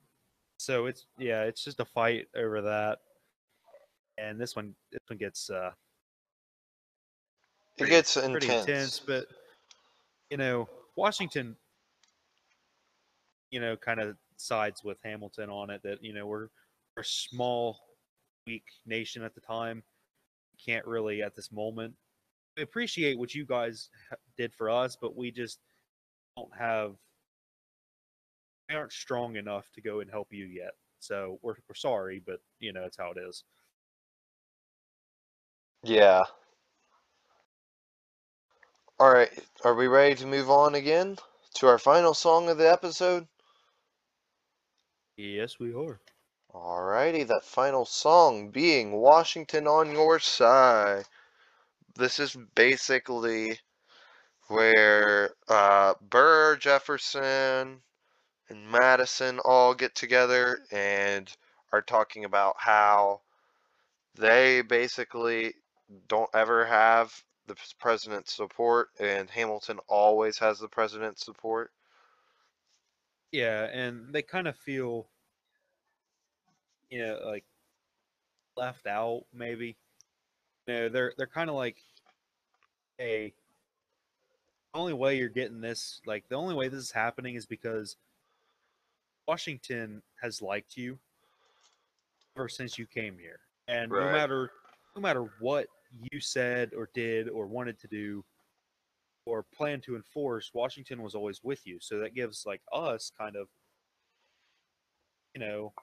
so 0.58 0.88
it's 0.88 1.06
yeah, 1.20 1.44
it's 1.44 1.64
just 1.64 1.80
a 1.80 1.86
fight 1.86 2.28
over 2.36 2.62
that, 2.62 3.00
and 4.18 4.40
this 4.40 4.56
one 4.56 4.74
this 4.92 5.02
one 5.08 5.18
gets 5.18 5.50
uh, 5.50 5.72
It 7.78 7.88
gets 7.88 8.16
pretty 8.16 8.48
intense. 8.48 8.68
intense. 8.68 9.00
But 9.00 9.26
you 10.32 10.38
know, 10.38 10.68
Washington, 10.96 11.56
you 13.52 13.60
know, 13.60 13.76
kind 13.76 14.00
of 14.00 14.16
sides 14.38 14.84
with 14.84 14.98
Hamilton 15.04 15.50
on 15.50 15.70
it. 15.70 15.84
That 15.84 16.04
you 16.04 16.14
know 16.14 16.26
we're 16.26 16.48
we're 16.96 17.02
a 17.02 17.06
small, 17.06 17.78
weak 18.48 18.64
nation 18.86 19.24
at 19.24 19.36
the 19.36 19.42
time. 19.42 19.84
Can't 20.66 20.86
really 20.88 21.22
at 21.22 21.36
this 21.36 21.52
moment. 21.52 21.94
We 22.58 22.64
appreciate 22.64 23.18
what 23.18 23.34
you 23.34 23.46
guys 23.46 23.90
did 24.38 24.54
for 24.54 24.70
us, 24.70 24.98
but 25.00 25.16
we 25.16 25.32
just 25.32 25.60
don't 26.38 26.56
have. 26.58 26.96
We 28.70 28.76
aren't 28.76 28.94
strong 28.94 29.36
enough 29.36 29.70
to 29.74 29.82
go 29.82 30.00
and 30.00 30.10
help 30.10 30.30
you 30.32 30.46
yet. 30.46 30.72
So 31.00 31.40
we're 31.42 31.56
we're 31.68 31.76
sorry, 31.76 32.22
but 32.26 32.40
you 32.60 32.74
know 32.74 32.84
it's 32.84 32.98
how 32.98 33.12
it 33.12 33.18
is. 33.18 33.44
Yeah. 35.84 36.24
All 38.98 39.14
right, 39.14 39.30
are 39.66 39.76
we 39.76 39.88
ready 39.88 40.16
to 40.16 40.26
move 40.26 40.50
on 40.50 40.76
again 40.76 41.18
to 41.56 41.68
our 41.68 41.78
final 41.78 42.14
song 42.14 42.50
of 42.50 42.58
the 42.58 42.72
episode? 42.72 43.28
Yes, 45.18 45.60
we 45.60 45.74
are. 45.74 46.00
All 46.54 46.82
righty, 46.82 47.24
that 47.24 47.44
final 47.44 47.84
song 47.84 48.50
being 48.50 48.94
Washington 48.94 49.68
on 49.68 49.92
Your 49.92 50.20
Side. 50.20 51.04
This 51.96 52.20
is 52.20 52.36
basically 52.56 53.60
where 54.48 55.32
uh, 55.48 55.94
Burr, 56.02 56.58
Jefferson, 56.58 57.82
and 58.50 58.72
Madison 58.72 59.40
all 59.40 59.74
get 59.74 59.96
together 59.96 60.60
and 60.72 61.32
are 61.72 61.82
talking 61.82 62.26
about 62.26 62.56
how 62.58 63.22
they 64.16 64.62
basically 64.62 65.54
don't 66.08 66.30
ever 66.34 66.66
have 66.66 67.24
the 67.48 67.56
president's 67.80 68.34
support, 68.34 68.90
and 69.00 69.30
Hamilton 69.30 69.80
always 69.88 70.38
has 70.40 70.60
the 70.60 70.68
president's 70.68 71.24
support. 71.24 71.72
Yeah, 73.32 73.66
and 73.66 74.14
they 74.14 74.22
kind 74.22 74.48
of 74.48 74.56
feel, 74.58 75.08
you 76.90 77.00
know, 77.00 77.20
like 77.26 77.46
left 78.56 78.88
out. 78.88 79.26
Maybe, 79.34 79.78
know, 80.74 80.90
they're 80.90 81.14
they're 81.18 81.28
kind 81.28 81.50
of 81.50 81.56
like, 81.56 81.78
a 83.00 83.34
the 84.74 84.80
only 84.80 84.94
way 84.94 85.18
you're 85.18 85.30
getting 85.30 85.62
this, 85.62 86.02
like, 86.06 86.28
the 86.30 86.36
only 86.36 86.56
way 86.56 86.68
this 86.68 86.80
is 86.80 86.92
happening 86.92 87.36
is 87.36 87.46
because 87.46 87.98
Washington 89.28 90.02
has 90.22 90.42
liked 90.42 90.76
you 90.78 90.98
ever 92.38 92.50
since 92.50 92.78
you 92.78 92.86
came 92.86 93.18
here, 93.18 93.40
and 93.68 93.92
no 93.92 94.12
matter 94.12 94.52
no 94.96 95.02
matter 95.02 95.32
what 95.40 95.68
you 96.12 96.20
said 96.20 96.74
or 96.76 96.90
did 96.94 97.30
or 97.30 97.48
wanted 97.48 97.80
to 97.80 97.88
do 97.88 98.24
or 99.26 99.44
plan 99.44 99.82
to 99.82 99.96
enforce, 99.96 100.52
Washington 100.54 101.02
was 101.02 101.16
always 101.16 101.44
with 101.44 101.66
you. 101.66 101.78
So 101.80 102.00
that 102.00 102.14
gives 102.14 102.46
like 102.46 102.62
us 102.72 103.12
kind 103.18 103.36
of, 103.36 103.48
you 105.34 105.40
know, 105.40 105.74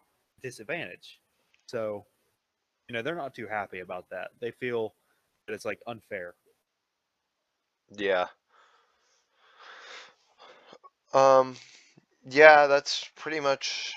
disadvantage. 0.42 1.18
So, 1.66 2.06
you 2.92 2.98
know, 2.98 3.02
they're 3.02 3.14
not 3.14 3.34
too 3.34 3.46
happy 3.46 3.80
about 3.80 4.10
that. 4.10 4.32
They 4.38 4.50
feel 4.50 4.92
that 5.46 5.54
it's 5.54 5.64
like 5.64 5.80
unfair. 5.86 6.34
Yeah. 7.96 8.26
Um, 11.14 11.56
yeah, 12.28 12.66
that's 12.66 13.08
pretty 13.16 13.40
much 13.40 13.94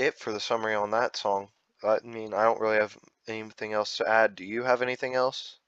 it 0.00 0.18
for 0.18 0.32
the 0.32 0.40
summary 0.40 0.74
on 0.74 0.90
that 0.90 1.16
song. 1.16 1.46
I 1.84 2.00
mean, 2.02 2.34
I 2.34 2.42
don't 2.42 2.60
really 2.60 2.78
have 2.78 2.98
anything 3.28 3.72
else 3.72 3.96
to 3.98 4.08
add. 4.08 4.34
Do 4.34 4.44
you 4.44 4.64
have 4.64 4.82
anything 4.82 5.14
else? 5.14 5.58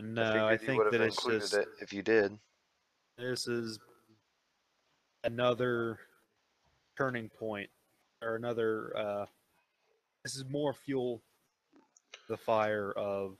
No, 0.00 0.24
I, 0.24 0.52
you 0.54 0.58
think 0.58 0.82
that 0.90 1.00
it's 1.00 1.18
included 1.18 1.40
just 1.42 1.54
it 1.54 1.68
if 1.80 1.92
you 1.92 2.02
did. 2.02 2.36
this 3.16 3.46
is 3.46 3.78
another 5.22 6.00
turning 6.98 7.28
point 7.28 7.70
or 8.22 8.34
another 8.34 8.96
uh 8.96 9.26
this 10.26 10.34
is 10.34 10.44
more 10.50 10.74
fuel 10.74 11.22
the 12.28 12.36
fire 12.36 12.92
of 12.96 13.36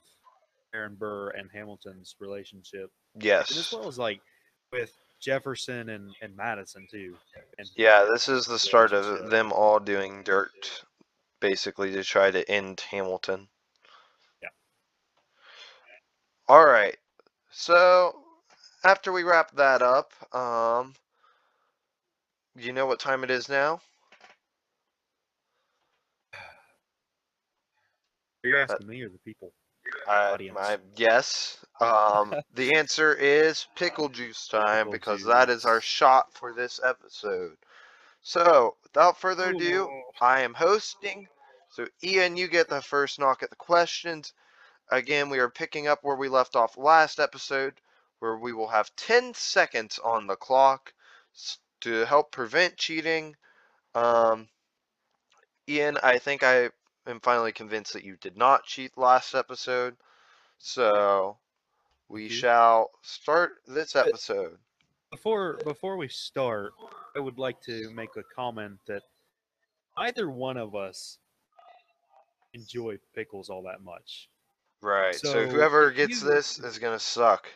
Aaron 0.73 0.95
Burr 0.95 1.31
and 1.31 1.49
Hamilton's 1.53 2.15
relationship. 2.21 2.89
Yes. 3.19 3.49
And 3.49 3.59
as 3.59 3.73
well 3.73 3.89
as 3.89 3.99
like 3.99 4.21
with 4.71 4.93
Jefferson 5.19 5.89
and, 5.89 6.15
and 6.21 6.33
Madison 6.37 6.87
too. 6.89 7.13
And 7.57 7.67
Yeah, 7.75 8.07
this 8.09 8.29
is 8.29 8.45
the 8.45 8.57
start 8.57 8.93
of 8.93 9.29
them 9.29 9.51
all 9.51 9.81
doing 9.81 10.23
dirt, 10.23 10.85
basically, 11.41 11.91
to 11.91 12.05
try 12.05 12.31
to 12.31 12.49
end 12.49 12.79
Hamilton. 12.89 13.49
Yeah. 14.41 14.49
All 16.47 16.65
right. 16.65 16.95
So 17.51 18.15
after 18.85 19.11
we 19.11 19.23
wrap 19.23 19.51
that 19.57 19.81
up, 19.81 20.13
um, 20.33 20.93
you 22.55 22.71
know 22.71 22.85
what 22.85 23.01
time 23.01 23.25
it 23.25 23.29
is 23.29 23.49
now? 23.49 23.81
Are 28.47 28.49
you 28.49 28.57
asking 28.57 28.87
me 28.87 29.01
or 29.01 29.09
the 29.09 29.17
people? 29.19 29.51
Audience. 30.07 30.57
I 30.57 30.77
yes. 30.95 31.65
Um, 31.81 32.33
the 32.53 32.75
answer 32.75 33.13
is 33.13 33.67
pickle 33.75 34.07
juice 34.07 34.47
time 34.51 34.85
Pickle 34.85 34.91
because 34.91 35.23
that 35.25 35.49
is 35.49 35.65
our 35.65 35.81
shot 35.81 36.33
for 36.33 36.53
this 36.53 36.79
episode. 36.83 37.57
So, 38.21 38.75
without 38.83 39.19
further 39.19 39.49
ado, 39.49 39.83
Ooh. 39.83 40.01
I 40.21 40.41
am 40.41 40.53
hosting. 40.53 41.27
So, 41.69 41.87
Ian, 42.03 42.37
you 42.37 42.47
get 42.47 42.69
the 42.69 42.81
first 42.81 43.19
knock 43.19 43.43
at 43.43 43.49
the 43.49 43.55
questions. 43.57 44.33
Again, 44.91 45.29
we 45.29 45.39
are 45.39 45.49
picking 45.49 45.87
up 45.87 45.99
where 46.01 46.15
we 46.15 46.29
left 46.29 46.55
off 46.55 46.77
last 46.77 47.19
episode, 47.19 47.73
where 48.19 48.37
we 48.37 48.53
will 48.53 48.69
have 48.69 48.95
10 48.95 49.33
seconds 49.33 49.99
on 49.99 50.25
the 50.25 50.37
clock 50.37 50.93
to 51.81 52.05
help 52.05 52.31
prevent 52.31 52.77
cheating. 52.77 53.35
Um, 53.93 54.47
Ian, 55.67 55.97
I 56.01 56.17
think 56.17 56.43
I 56.43 56.69
am 57.07 57.19
finally 57.19 57.51
convinced 57.51 57.93
that 57.93 58.03
you 58.03 58.17
did 58.17 58.37
not 58.37 58.65
cheat 58.65 58.97
last 58.97 59.33
episode. 59.33 59.95
So, 60.57 61.37
we 62.09 62.23
you. 62.23 62.29
shall 62.29 62.91
start 63.01 63.53
this 63.67 63.95
episode. 63.95 64.57
Before 65.11 65.53
before 65.63 65.97
we 65.97 66.07
start, 66.09 66.73
I 67.15 67.19
would 67.19 67.37
like 67.37 67.61
to 67.61 67.89
make 67.91 68.15
a 68.17 68.23
comment 68.35 68.79
that 68.87 69.03
either 69.97 70.29
one 70.29 70.57
of 70.57 70.75
us 70.75 71.17
enjoy 72.53 72.97
pickles 73.15 73.49
all 73.49 73.63
that 73.63 73.81
much. 73.83 74.29
Right. 74.81 75.15
So, 75.15 75.31
So, 75.31 75.47
whoever 75.47 75.91
gets 75.91 76.21
you- 76.21 76.27
this 76.27 76.59
is 76.59 76.79
going 76.79 76.97
to 76.97 77.03
suck. 77.03 77.47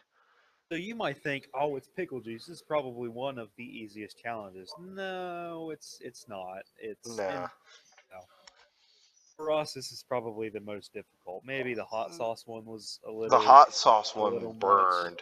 So 0.70 0.76
you 0.78 0.96
might 0.96 1.22
think, 1.22 1.50
oh, 1.54 1.76
it's 1.76 1.90
pickle 1.90 2.22
juice. 2.22 2.46
This 2.46 2.58
is 2.58 2.62
probably 2.62 3.10
one 3.10 3.38
of 3.38 3.50
the 3.58 3.66
easiest 3.66 4.18
challenges. 4.18 4.74
No, 4.80 5.70
it's 5.72 6.00
it's 6.00 6.30
not. 6.30 6.64
It's 6.80 7.18
Nah. 7.18 7.50
For 9.42 9.52
us, 9.52 9.74
this 9.74 9.92
is 9.92 10.04
probably 10.08 10.50
the 10.50 10.60
most 10.62 10.94
difficult. 10.94 11.44
Maybe 11.46 11.74
the 11.74 11.84
hot 11.84 12.08
mm-hmm. 12.08 12.18
sauce 12.18 12.44
one 12.46 12.66
was 12.66 13.00
a 13.08 13.12
little. 13.12 13.30
The 13.30 13.46
hot 13.46 13.74
sauce 13.74 14.16
one 14.16 14.34
little 14.34 14.54
much. 14.54 14.60
burned. 14.60 15.22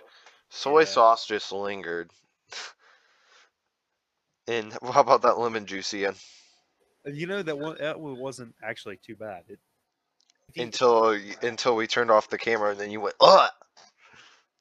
Soy 0.49 0.79
Yeah. 0.79 0.85
sauce 0.85 1.25
just 1.25 1.51
lingered. 1.51 2.11
and 4.47 4.73
how 4.83 5.01
about 5.01 5.21
that 5.23 5.37
lemon 5.37 5.65
juice, 5.65 5.93
Ian? 5.93 6.15
Uh, 7.05 7.11
you 7.11 7.27
know 7.27 7.41
that 7.41 7.57
one 7.57 7.77
that 7.79 7.99
one 7.99 8.17
wasn't 8.17 8.53
actually 8.63 8.97
too 8.97 9.15
bad. 9.15 9.43
It, 9.47 9.59
Until 10.57 11.11
y- 11.11 11.35
until 11.41 11.75
we 11.75 11.87
turned 11.87 12.11
off 12.11 12.29
the 12.29 12.37
camera, 12.37 12.71
and 12.71 12.79
then 12.79 12.91
you 12.91 12.99
went, 12.99 13.15
ugh. 13.21 13.51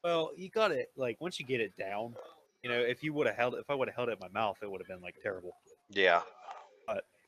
well, 0.03 0.31
you 0.37 0.49
got 0.49 0.71
it. 0.71 0.89
Like 0.95 1.17
once 1.19 1.39
you 1.39 1.45
get 1.45 1.59
it 1.61 1.75
down, 1.77 2.15
you 2.63 2.69
know, 2.69 2.79
if 2.79 3.03
you 3.03 3.13
would 3.13 3.27
have 3.27 3.35
held 3.35 3.55
it, 3.55 3.59
if 3.59 3.69
I 3.69 3.75
would 3.75 3.87
have 3.87 3.95
held 3.95 4.09
it 4.09 4.13
in 4.13 4.19
my 4.19 4.39
mouth, 4.39 4.57
it 4.61 4.69
would 4.69 4.81
have 4.81 4.87
been 4.87 5.01
like 5.01 5.15
terrible. 5.21 5.55
Yeah. 5.89 6.21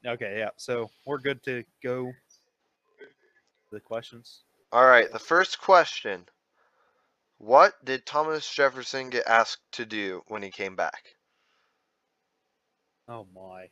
Okay, 0.05 0.37
yeah. 0.37 0.49
So 0.57 0.89
we're 1.05 1.19
good 1.19 1.43
to 1.43 1.63
go. 1.83 2.11
The 3.71 3.79
questions. 3.79 4.41
All 4.71 4.85
right. 4.85 5.11
The 5.11 5.19
first 5.19 5.61
question: 5.61 6.25
What 7.37 7.73
did 7.85 8.05
Thomas 8.05 8.51
Jefferson 8.51 9.09
get 9.09 9.27
asked 9.27 9.61
to 9.73 9.85
do 9.85 10.23
when 10.27 10.41
he 10.41 10.49
came 10.49 10.75
back? 10.75 11.15
Oh 13.07 13.27
my. 13.35 13.69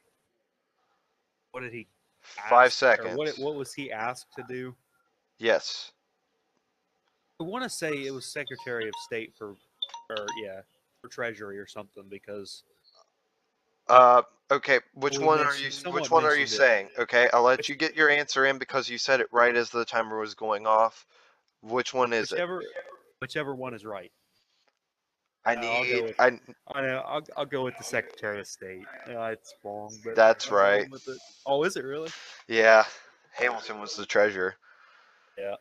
What 1.52 1.62
did 1.62 1.74
he? 1.74 1.88
Five 2.22 2.68
ask- 2.68 2.68
or 2.68 2.98
seconds. 2.98 3.18
What 3.18 3.36
what 3.39 3.56
was 3.56 3.74
he 3.74 3.92
asked 3.92 4.28
to 4.36 4.44
do? 4.48 4.76
Yes. 5.39 5.92
I 7.39 7.46
want 7.46 7.63
to 7.63 7.70
say 7.70 8.06
it 8.06 8.13
was 8.13 8.26
Secretary 8.26 8.88
of 8.89 8.94
State 9.06 9.34
for, 9.38 9.56
or 10.10 10.26
yeah, 10.44 10.60
for 11.02 11.08
Treasury 11.08 11.58
or 11.58 11.65
something 11.65 12.04
because 12.10 12.63
Uh, 13.88 14.22
okay. 14.52 14.80
Which 14.94 15.18
we 15.18 15.26
one 15.26 15.40
are 15.40 15.56
you? 15.56 15.70
Which 15.92 16.12
one 16.12 16.26
are 16.26 16.36
you 16.36 16.44
it. 16.44 16.50
saying? 16.50 16.90
Okay, 16.98 17.30
I'll 17.34 17.44
let 17.44 17.70
you 17.70 17.76
get 17.76 17.96
your 17.96 18.10
answer 18.10 18.46
in 18.46 18.58
because 18.58 18.90
you 18.90 18.98
said 18.98 19.22
it 19.22 19.28
right 19.32 19.56
as 19.56 19.70
the 19.70 19.86
timer 19.86 20.20
was 20.20 20.34
going 20.36 20.66
off. 20.68 21.06
Which 21.62 21.94
one 21.94 22.14
is 22.14 22.32
it? 22.32 22.36
whichever 22.36 22.64
whichever 23.20 23.56
one 23.56 23.74
is 23.74 23.86
right. 23.86 24.12
I 25.46 25.56
Uh, 25.56 25.60
need. 25.62 26.02
with- 26.04 26.20
I 26.20 26.40
I 26.74 26.82
know. 26.82 27.00
I'll, 27.06 27.24
I'll 27.38 27.46
go 27.46 27.64
with 27.64 27.78
the 27.78 27.84
Secretary 27.84 28.40
of 28.40 28.48
State. 28.48 28.86
Yeah, 29.08 29.28
it's 29.30 29.54
wrong, 29.64 29.96
but 30.04 30.16
That's 30.16 30.52
right. 30.52 30.88
Oh, 31.46 31.64
is 31.64 31.76
it 31.78 31.84
really? 31.84 32.10
yeah. 32.48 32.86
Hamilton 33.32 33.80
was 33.80 33.96
the 33.96 34.06
treasurer. 34.06 34.56
Yeah. 35.38 35.56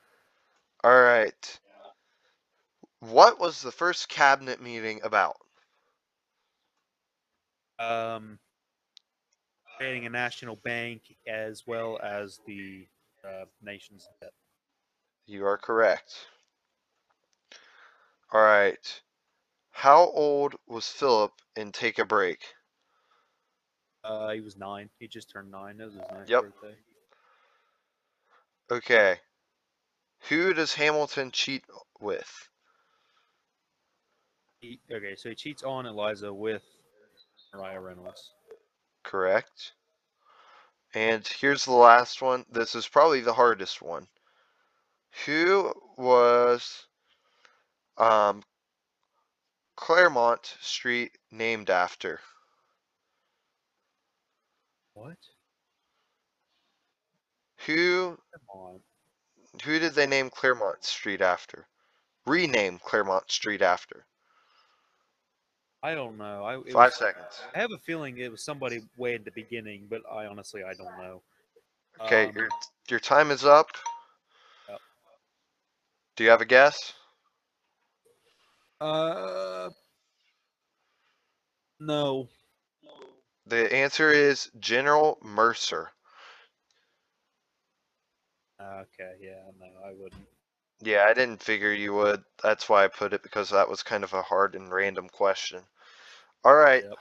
All 0.83 1.01
right. 1.01 1.61
What 3.01 3.39
was 3.39 3.63
the 3.63 3.71
first 3.71 4.09
cabinet 4.09 4.61
meeting 4.61 5.01
about? 5.05 5.37
Um, 7.79 8.41
creating 9.79 10.07
a 10.07 10.11
national 10.11 10.57
bank 10.57 11.03
as 11.27 11.67
well 11.67 11.99
as 12.03 12.41
the 12.47 12.87
uh, 13.25 13.45
nation's 13.63 14.09
debt. 14.21 14.33
You 15.27 15.47
are 15.47 15.57
correct. 15.57 16.15
All 18.33 18.41
right. 18.43 19.01
How 19.71 20.11
old 20.11 20.57
was 20.67 20.89
Philip 20.89 21.33
in 21.57 21.71
Take 21.73 21.99
a 21.99 22.05
Break? 22.05 22.41
Uh, 24.03 24.31
he 24.31 24.41
was 24.41 24.57
nine. 24.57 24.91
He 24.99 25.07
just 25.07 25.31
turned 25.31 25.51
nine. 25.51 25.77
That 25.77 25.87
was 25.87 25.95
his 25.95 26.03
ninth 26.13 26.29
Yep. 26.29 26.43
birthday. 26.43 26.77
Okay. 28.71 29.17
Who 30.29 30.53
does 30.53 30.75
Hamilton 30.75 31.31
cheat 31.31 31.65
with? 32.01 32.49
He, 34.61 34.81
okay, 34.91 35.15
so 35.15 35.29
he 35.29 35.35
cheats 35.37 35.63
on 35.63 35.87
Eliza 35.87 36.33
with 36.33 36.63
Maria 37.55 37.81
Reynolds. 37.81 38.33
Correct. 39.09 39.73
And 40.95 41.27
here's 41.27 41.65
the 41.65 41.73
last 41.73 42.21
one. 42.21 42.45
This 42.51 42.75
is 42.75 42.87
probably 42.87 43.23
the 43.23 43.33
hardest 43.33 43.81
one. 43.81 44.07
Who 45.25 45.73
was 45.97 46.87
um, 47.97 48.43
Claremont 49.77 50.57
Street 50.61 51.17
named 51.31 51.71
after? 51.71 52.21
What? 54.93 55.17
Who 57.67 58.19
who 59.65 59.79
did 59.79 59.95
they 59.95 60.07
name 60.07 60.31
Claremont 60.31 60.85
Street 60.85 61.23
after? 61.23 61.67
Rename 62.27 62.79
Claremont 62.79 63.31
Street 63.31 63.63
after. 63.63 64.08
I 65.83 65.95
don't 65.95 66.19
know. 66.19 66.45
I 66.45 66.57
Five 66.73 66.91
was- 66.91 66.97
seconds. 66.97 67.41
I 67.55 67.59
have 67.59 67.73
a 67.73 67.79
feeling 67.79 68.19
it 68.19 68.31
was 68.31 68.43
somebody 68.43 68.81
way 68.97 69.15
at 69.15 69.25
the 69.25 69.31
beginning, 69.31 69.87
but 69.89 70.03
I 70.11 70.27
honestly 70.27 70.63
I 70.65 70.75
don't 70.75 70.97
know. 70.99 71.23
Okay, 72.01 72.27
Um, 72.27 72.37
your 72.37 72.49
your 72.89 73.01
time 73.01 73.31
is 73.31 73.45
up. 73.45 73.69
Yep. 74.69 74.81
Do 76.17 76.25
you 76.25 76.31
have 76.31 76.41
a 76.41 76.45
guess? 76.47 76.93
Uh, 78.81 79.71
no. 81.81 82.29
The 83.47 83.73
answer 83.75 84.11
is 84.11 84.51
General 84.61 85.19
Mercer. 85.23 85.91
Okay, 88.61 89.15
yeah, 89.21 89.43
no, 89.59 89.67
I 89.85 89.93
wouldn't. 89.95 90.27
Yeah, 90.81 91.07
I 91.09 91.15
didn't 91.15 91.43
figure 91.43 91.73
you 91.73 91.93
would. 91.95 92.23
That's 92.43 92.69
why 92.69 92.85
I 92.85 92.89
put 92.89 93.13
it 93.13 93.23
because 93.23 93.51
that 93.51 93.69
was 93.69 93.83
kind 93.83 94.05
of 94.05 94.13
a 94.13 94.23
hard 94.23 94.55
and 94.55 94.73
random 94.73 95.09
question. 95.09 95.61
All 96.45 96.55
right, 96.55 96.85
Yep. 96.85 96.99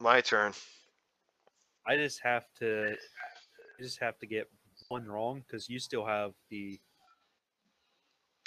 my 0.00 0.20
turn. 0.22 0.54
I 1.86 1.96
just 1.96 2.20
have 2.22 2.46
to, 2.60 2.96
I 3.78 3.82
just 3.82 4.00
have 4.00 4.18
to 4.20 4.26
get 4.26 4.48
one 4.88 5.06
wrong 5.06 5.42
because 5.46 5.68
you 5.68 5.78
still 5.78 6.06
have 6.06 6.32
the, 6.48 6.80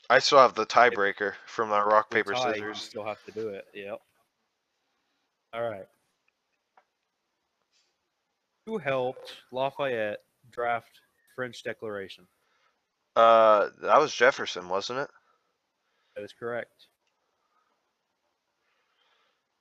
I 0.09 0.19
still 0.19 0.39
have 0.39 0.55
the 0.55 0.65
tiebreaker 0.65 1.33
from 1.45 1.69
my 1.69 1.81
rock 1.81 2.09
paper 2.09 2.33
tie, 2.33 2.55
You 2.55 2.73
still 2.73 3.05
have 3.05 3.23
to 3.25 3.31
do 3.31 3.49
it. 3.49 3.65
Yep. 3.73 3.99
All 5.53 5.69
right. 5.69 5.87
Who 8.65 8.77
helped 8.79 9.33
Lafayette 9.51 10.19
draft 10.51 10.99
French 11.35 11.63
Declaration? 11.63 12.27
Uh, 13.15 13.69
that 13.81 13.99
was 13.99 14.13
Jefferson, 14.13 14.67
wasn't 14.67 14.99
it? 14.99 15.09
That 16.15 16.23
is 16.23 16.33
correct. 16.37 16.87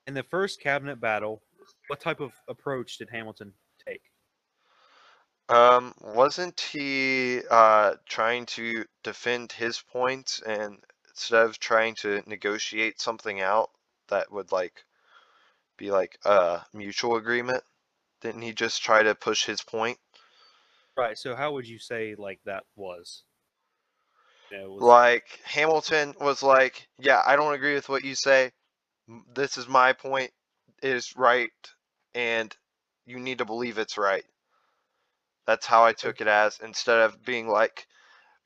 In 0.06 0.14
the 0.14 0.22
first 0.22 0.60
cabinet 0.60 1.00
battle, 1.00 1.42
what 1.88 2.00
type 2.00 2.20
of 2.20 2.32
approach 2.48 2.98
did 2.98 3.08
Hamilton 3.10 3.52
take? 3.86 4.02
Um, 5.48 5.94
wasn't 6.00 6.58
he 6.58 7.42
uh 7.50 7.96
trying 8.06 8.46
to 8.46 8.84
defend 9.02 9.52
his 9.52 9.78
points 9.78 10.40
and 10.40 10.78
instead 11.10 11.44
of 11.44 11.58
trying 11.58 11.94
to 11.96 12.22
negotiate 12.26 13.00
something 13.00 13.40
out 13.40 13.70
that 14.08 14.32
would 14.32 14.52
like 14.52 14.84
be 15.76 15.90
like 15.90 16.18
a 16.24 16.62
mutual 16.72 17.16
agreement? 17.16 17.62
Didn't 18.20 18.42
he 18.42 18.52
just 18.52 18.82
try 18.82 19.02
to 19.02 19.14
push 19.14 19.44
his 19.44 19.60
point? 19.60 19.98
Right. 20.96 21.18
So 21.18 21.34
how 21.34 21.52
would 21.52 21.68
you 21.68 21.78
say 21.78 22.14
like 22.16 22.40
that 22.46 22.64
was? 22.74 23.22
Was- 24.52 24.82
Like 24.82 25.40
Hamilton 25.44 26.14
was 26.20 26.42
like, 26.42 26.88
"Yeah, 26.98 27.22
I 27.26 27.36
don't 27.36 27.54
agree 27.54 27.74
with 27.74 27.88
what 27.88 28.04
you 28.04 28.14
say. 28.14 28.52
This 29.34 29.56
is 29.58 29.68
my 29.68 29.92
point. 29.92 30.32
It 30.82 30.90
is 30.96 31.16
right, 31.16 31.50
and 32.14 32.56
you 33.06 33.18
need 33.18 33.38
to 33.38 33.44
believe 33.44 33.78
it's 33.78 33.98
right." 33.98 34.24
That's 35.46 35.66
how 35.66 35.84
I 35.84 35.92
took 35.92 36.20
it 36.20 36.26
as 36.28 36.60
instead 36.60 37.00
of 37.00 37.24
being 37.24 37.48
like, 37.48 37.86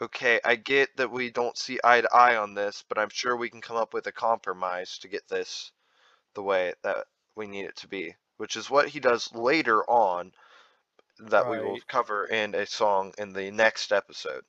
"Okay, 0.01 0.41
I 0.45 0.57
get 0.57 0.97
that 0.97 1.11
we 1.11 1.31
don't 1.31 1.57
see 1.59 1.81
eye 1.85 2.01
to 2.03 2.15
eye 2.15 2.37
on 2.37 2.55
this, 2.55 2.83
but 2.89 2.99
I'm 2.99 3.11
sure 3.11 3.37
we 3.37 3.51
can 3.51 3.61
come 3.61 3.77
up 3.77 3.93
with 3.95 4.07
a 4.07 4.13
compromise 4.13 4.99
to 4.99 5.09
get 5.09 5.29
this 5.29 5.73
the 6.35 6.43
way 6.43 6.75
that 6.83 7.07
we 7.35 7.47
need 7.47 7.67
it 7.67 7.77
to 7.79 7.89
be," 7.89 8.15
which 8.37 8.57
is 8.57 8.71
what 8.71 8.89
he 8.89 9.01
does 9.01 9.33
later 9.35 9.83
on 9.91 10.33
that 11.19 11.47
we 11.47 11.59
will 11.61 11.81
cover 11.89 12.27
in 12.27 12.55
a 12.55 12.67
song 12.67 13.15
in 13.19 13.33
the 13.33 13.51
next 13.51 13.93
episode. 13.93 14.45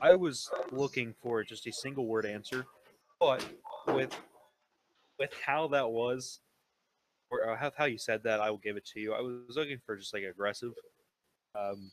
I 0.00 0.14
was 0.14 0.50
looking 0.70 1.14
for 1.22 1.42
just 1.44 1.66
a 1.66 1.72
single 1.72 2.06
word 2.06 2.26
answer, 2.26 2.66
but 3.20 3.44
with 3.88 4.16
with 5.18 5.30
how 5.44 5.68
that 5.68 5.88
was, 5.90 6.40
or 7.30 7.50
uh, 7.50 7.56
how, 7.56 7.70
how 7.76 7.84
you 7.84 7.98
said 7.98 8.22
that, 8.24 8.40
I 8.40 8.50
will 8.50 8.58
give 8.58 8.76
it 8.76 8.84
to 8.86 9.00
you. 9.00 9.12
I 9.12 9.20
was 9.20 9.56
looking 9.56 9.78
for 9.84 9.96
just 9.96 10.12
like 10.14 10.24
aggressive, 10.24 10.72
um, 11.54 11.90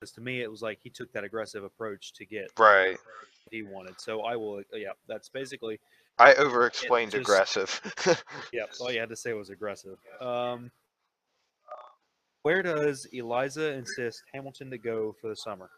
because 0.00 0.12
to 0.12 0.20
me 0.20 0.40
it 0.42 0.50
was 0.50 0.62
like 0.62 0.78
he 0.82 0.90
took 0.90 1.12
that 1.12 1.24
aggressive 1.24 1.64
approach 1.64 2.12
to 2.14 2.26
get 2.26 2.50
Right. 2.58 2.98
what 3.44 3.52
he 3.52 3.62
wanted. 3.62 4.00
So 4.00 4.22
I 4.22 4.36
will, 4.36 4.62
yeah, 4.72 4.90
that's 5.06 5.28
basically 5.28 5.78
I 6.18 6.34
over 6.34 6.66
explained 6.66 7.14
aggressive. 7.14 7.80
yeah. 8.52 8.64
All 8.80 8.90
you 8.90 9.00
had 9.00 9.10
to 9.10 9.16
say 9.16 9.32
was 9.34 9.50
aggressive. 9.50 9.98
Um, 10.20 10.70
where 12.42 12.62
does 12.62 13.06
Eliza 13.12 13.72
insist 13.72 14.22
Hamilton 14.32 14.70
to 14.70 14.78
go 14.78 15.14
for 15.20 15.28
the 15.28 15.36
summer? 15.36 15.70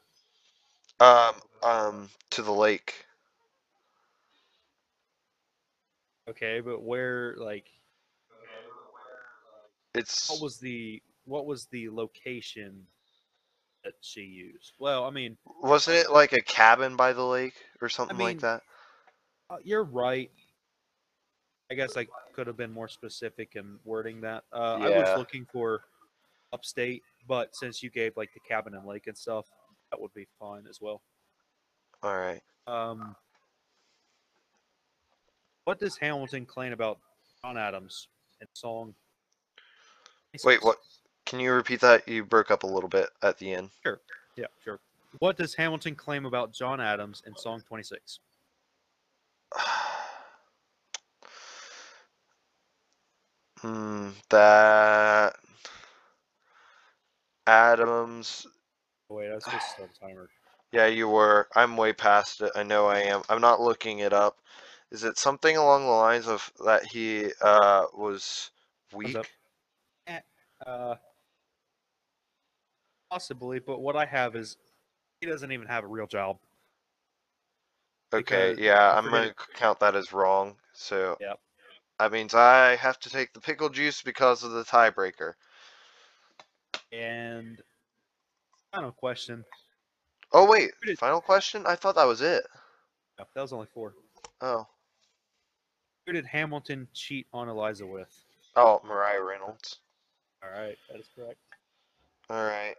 Um, 1.01 1.35
um, 1.63 2.09
to 2.31 2.43
the 2.43 2.53
lake. 2.53 3.07
Okay, 6.29 6.61
but 6.61 6.83
where 6.83 7.35
like 7.39 7.67
It's 9.95 10.31
what 10.31 10.43
was 10.43 10.59
the 10.59 11.03
what 11.25 11.47
was 11.47 11.67
the 11.67 11.89
location 11.89 12.87
that 13.85 13.95
she 14.01 14.23
used? 14.23 14.73
Well, 14.79 15.05
I 15.05 15.11
mean, 15.11 15.37
wasn't 15.63 15.97
it 15.97 16.11
like 16.11 16.33
a 16.33 16.41
cabin 16.43 16.97
by 16.97 17.13
the 17.13 17.25
lake 17.25 17.55
or 17.81 17.89
something 17.89 18.19
like 18.19 18.37
mean, 18.37 18.41
that? 18.41 18.63
uh, 19.51 19.57
you're 19.65 19.85
right. 19.85 20.31
I 21.71 21.75
guess 21.75 21.97
I 21.97 22.07
could 22.35 22.47
have 22.47 22.57
been 22.57 22.73
more 22.73 22.89
specific 22.89 23.57
in 23.57 23.79
wording 23.85 24.21
that. 24.23 24.45
Uh, 24.53 24.79
I 24.81 24.89
was 24.89 25.17
looking 25.17 25.47
for 25.53 25.83
upstate, 26.53 27.03
but 27.27 27.55
since 27.55 27.83
you 27.83 27.91
gave 27.91 28.17
like 28.17 28.33
the 28.33 28.41
cabin 28.41 28.75
and 28.75 28.87
lake 28.87 29.07
and 29.07 29.17
stuff, 29.17 29.47
that 29.91 30.01
would 30.01 30.13
be 30.15 30.27
fine 30.39 30.67
as 30.69 30.81
well. 30.81 31.03
All 32.03 32.17
right. 32.17 32.41
Um, 32.67 33.17
what 35.65 35.81
does 35.81 35.97
Hamilton 35.97 36.47
claim 36.47 36.73
about 36.73 36.99
John 37.43 37.57
Adams 37.57 38.09
in 38.41 38.47
song? 38.53 38.95
Wait, 40.45 40.63
what? 40.63 40.79
Can 41.27 41.41
you 41.41 41.53
repeat 41.53 41.81
that? 41.81 42.07
You 42.09 42.25
broke 42.25 42.51
up 42.51 42.63
a 42.63 42.67
little 42.67 42.89
bit 42.89 43.09
at 43.23 43.39
the 43.39 43.53
end. 43.53 43.71
Sure. 43.83 44.01
Yeah, 44.37 44.47
sure. 44.65 44.81
What 45.19 45.37
does 45.37 45.55
Hamilton 45.55 45.95
claim 45.95 46.27
about 46.27 46.53
John 46.53 46.81
Adams 46.81 47.23
in 47.27 47.37
song 47.37 47.63
26? 47.67 48.21
Hmm, 53.61 54.11
that 54.31 55.35
Adams. 57.49 58.47
Oh, 59.11 59.17
wait, 59.17 59.31
I 59.31 59.35
was 59.35 59.45
supposed 59.45 59.65
to 59.65 59.71
start 59.71 59.91
a 59.95 60.01
timer. 60.01 60.29
Yeah, 60.73 60.87
you 60.87 61.09
were. 61.09 61.49
I'm 61.57 61.77
way 61.77 61.93
past 61.93 62.41
it. 62.43 62.53
I 62.55 62.63
know 62.63 62.87
I 62.87 63.01
am. 63.01 63.23
I'm 63.29 63.41
not 63.41 63.61
looking 63.61 64.01
it 64.01 64.13
up. 64.13 64.39
Is 64.91 65.05
it 65.05 65.19
something 65.19 65.57
along 65.57 65.85
the 65.85 65.91
lines 65.91 66.27
of 66.29 66.53
that 66.65 66.85
he 66.87 67.33
uh 67.41 67.87
was 67.95 68.51
weak? 68.93 69.33
Uh, 70.67 70.97
possibly, 73.11 73.59
but 73.61 73.81
what 73.81 73.97
I 73.97 74.05
have 74.07 74.35
is 74.37 74.57
he 75.21 75.27
doesn't 75.27 75.53
even 75.53 75.67
have 75.67 75.85
a 75.85 75.89
real 75.89 76.07
job. 76.07 76.39
Okay, 78.13 78.55
yeah, 78.59 78.93
I 78.93 78.97
I'm 78.97 79.05
gonna 79.05 79.35
count 79.55 79.81
that 79.81 79.95
as 79.97 80.13
wrong. 80.13 80.57
So 80.73 81.19
Yep. 81.21 81.41
that 81.99 82.13
means 82.13 82.35
I 82.35 82.77
have 82.77 82.99
to 83.01 83.11
take 83.11 83.33
the 83.33 83.41
pickle 83.41 83.69
juice 83.71 84.03
because 84.03 84.43
of 84.45 84.53
the 84.53 84.65
tiebreaker. 84.65 85.35
And 86.93 87.63
final 88.73 88.93
question. 88.93 89.45
Oh 90.33 90.49
wait, 90.51 90.71
final 90.99 91.21
question? 91.21 91.65
I 91.67 91.75
thought 91.75 91.95
that 91.97 92.07
was 92.07 92.21
it. 92.21 92.45
No, 93.19 93.25
that 93.35 93.41
was 93.43 93.53
only 93.53 93.67
four. 93.73 93.95
Oh, 94.41 94.67
Who 96.07 96.13
did 96.13 96.27
Hamilton 96.27 96.89
cheat 96.95 97.27
on 97.33 97.49
Eliza 97.49 97.87
with? 97.87 98.09
oh, 98.57 98.81
Maria 98.85 99.23
Reynolds. 99.23 99.79
All 100.43 100.51
right, 100.51 100.77
that 100.91 101.01
is 101.01 101.09
correct. 101.17 101.39
All 102.31 102.45
right, 102.45 102.75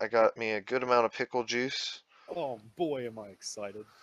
I 0.00 0.06
got 0.06 0.36
me 0.36 0.52
a 0.52 0.60
good 0.60 0.82
amount 0.82 1.04
of 1.04 1.12
pickle 1.12 1.44
juice. 1.44 2.00
Oh 2.34 2.60
boy, 2.76 3.06
am 3.06 3.18
I 3.18 3.28
excited! 3.28 3.84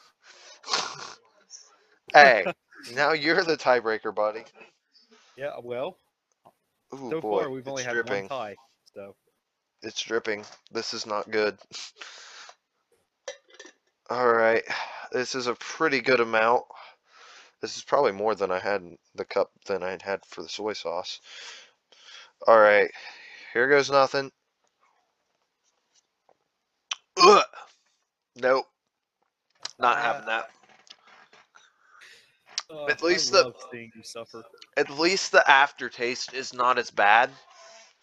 Hey, 2.14 2.46
now 2.94 3.14
you're 3.14 3.44
the 3.44 3.58
tiebreaker, 3.58 4.14
buddy. 4.14 4.44
Yeah, 5.36 5.54
well, 5.64 5.98
Ooh 6.94 7.10
so 7.10 7.22
boy, 7.22 7.42
far 7.42 7.50
we've 7.50 7.68
only 7.68 7.84
had 7.84 7.94
dripping. 7.94 8.28
one 8.28 8.30
tie. 8.30 8.56
So 8.94 9.16
It's 9.84 10.02
dripping. 10.02 10.46
This 10.72 10.94
is 10.94 11.06
not 11.06 11.30
good. 11.30 11.58
All 14.10 14.32
right, 14.34 14.64
this 15.12 15.36
is 15.36 15.48
a 15.48 15.56
pretty 15.56 16.02
good 16.02 16.20
amount. 16.20 16.64
This 17.62 17.78
is 17.78 17.84
probably 17.84 18.12
more 18.12 18.36
than 18.36 18.52
I 18.52 18.60
had 18.60 18.82
in 18.82 18.98
the 19.16 19.26
cup 19.26 19.50
than 19.68 19.84
I 19.84 19.98
had 20.04 20.26
for 20.26 20.42
the 20.42 20.50
soy 20.50 20.74
sauce. 20.74 21.20
All 22.48 22.60
right, 22.60 22.90
here 23.54 23.70
goes 23.70 23.90
nothing. 23.92 24.32
Ugh. 27.18 27.44
Nope, 28.36 28.66
not 29.80 29.98
having 30.00 30.26
that. 30.26 30.50
uh, 32.72 32.86
At 32.88 33.04
least 33.04 33.34
I 33.34 33.38
the- 33.38 33.44
love 33.46 33.56
you 33.74 34.04
suffer. 34.04 34.44
At 34.78 34.90
least 34.90 35.32
the 35.32 35.50
aftertaste 35.50 36.34
is 36.34 36.54
not 36.54 36.78
as 36.80 36.90
bad 36.92 37.30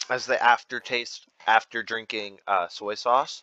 as 0.09 0.27
the 0.27 0.43
aftertaste 0.43 1.27
after 1.47 1.83
drinking 1.83 2.39
uh, 2.47 2.69
soy 2.69 2.95
sauce. 2.95 3.43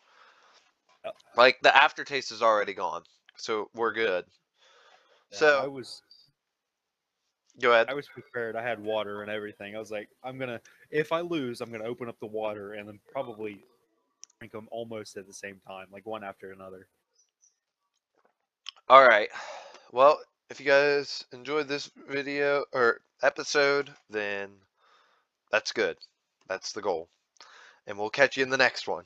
Yep. 1.05 1.15
Like 1.35 1.57
the 1.61 1.75
aftertaste 1.75 2.31
is 2.31 2.41
already 2.41 2.73
gone, 2.73 3.03
so 3.35 3.69
we're 3.73 3.93
good. 3.93 4.25
Yeah, 5.31 5.37
So- 5.37 5.59
I 5.63 5.67
was 5.67 6.01
Go 7.59 7.71
ahead. 7.71 7.87
I 7.89 7.95
was 7.95 8.07
prepared. 8.07 8.55
I 8.55 8.61
had 8.61 8.79
water 8.79 9.23
and 9.23 9.31
everything. 9.31 9.75
I 9.75 9.79
was 9.79 9.89
like, 9.89 10.09
I'm 10.23 10.37
gonna 10.37 10.61
if 10.91 11.11
I 11.11 11.21
lose, 11.21 11.59
I'm 11.59 11.71
gonna 11.71 11.85
open 11.85 12.07
up 12.07 12.19
the 12.19 12.27
water 12.27 12.73
and 12.73 12.87
then 12.87 12.99
probably 13.11 13.63
drink 14.39 14.51
them 14.51 14.67
almost 14.71 15.17
at 15.17 15.25
the 15.25 15.33
same 15.33 15.59
time, 15.65 15.87
like 15.91 16.05
one 16.05 16.23
after 16.23 16.51
another. 16.51 16.87
All 18.89 19.05
right. 19.07 19.29
Well, 19.91 20.19
if 20.49 20.59
you 20.59 20.65
guys 20.65 21.25
enjoyed 21.33 21.67
this 21.67 21.89
video 22.07 22.63
or 22.73 23.01
episode, 23.23 23.91
then 24.09 24.49
that's 25.51 25.71
good. 25.71 25.97
That's 26.47 26.71
the 26.71 26.81
goal 26.81 27.09
and 27.87 27.97
we'll 27.97 28.09
catch 28.09 28.37
you 28.37 28.43
in 28.43 28.49
the 28.49 28.57
next 28.57 28.87
one. 28.87 29.05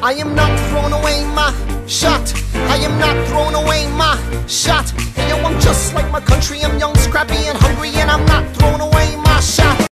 I 0.00 0.12
am 0.14 0.34
not 0.34 0.50
throwing 0.68 0.92
away 0.92 1.24
my 1.34 1.86
shot. 1.86 2.34
I 2.54 2.76
am 2.76 2.98
not 2.98 3.16
throwing 3.28 3.54
away 3.54 3.86
my 3.96 4.18
shot. 4.46 4.90
Hey, 4.90 5.30
yo, 5.30 5.36
I'm 5.36 5.58
just 5.60 5.94
like 5.94 6.10
my 6.10 6.20
country. 6.20 6.62
I'm 6.62 6.78
young, 6.78 6.94
scrappy, 6.96 7.36
and 7.46 7.56
hungry, 7.56 7.90
and 7.94 8.10
I'm 8.10 8.26
not 8.26 8.44
throwing 8.56 8.80
away 8.80 9.16
my 9.16 9.40
shot. 9.40 9.88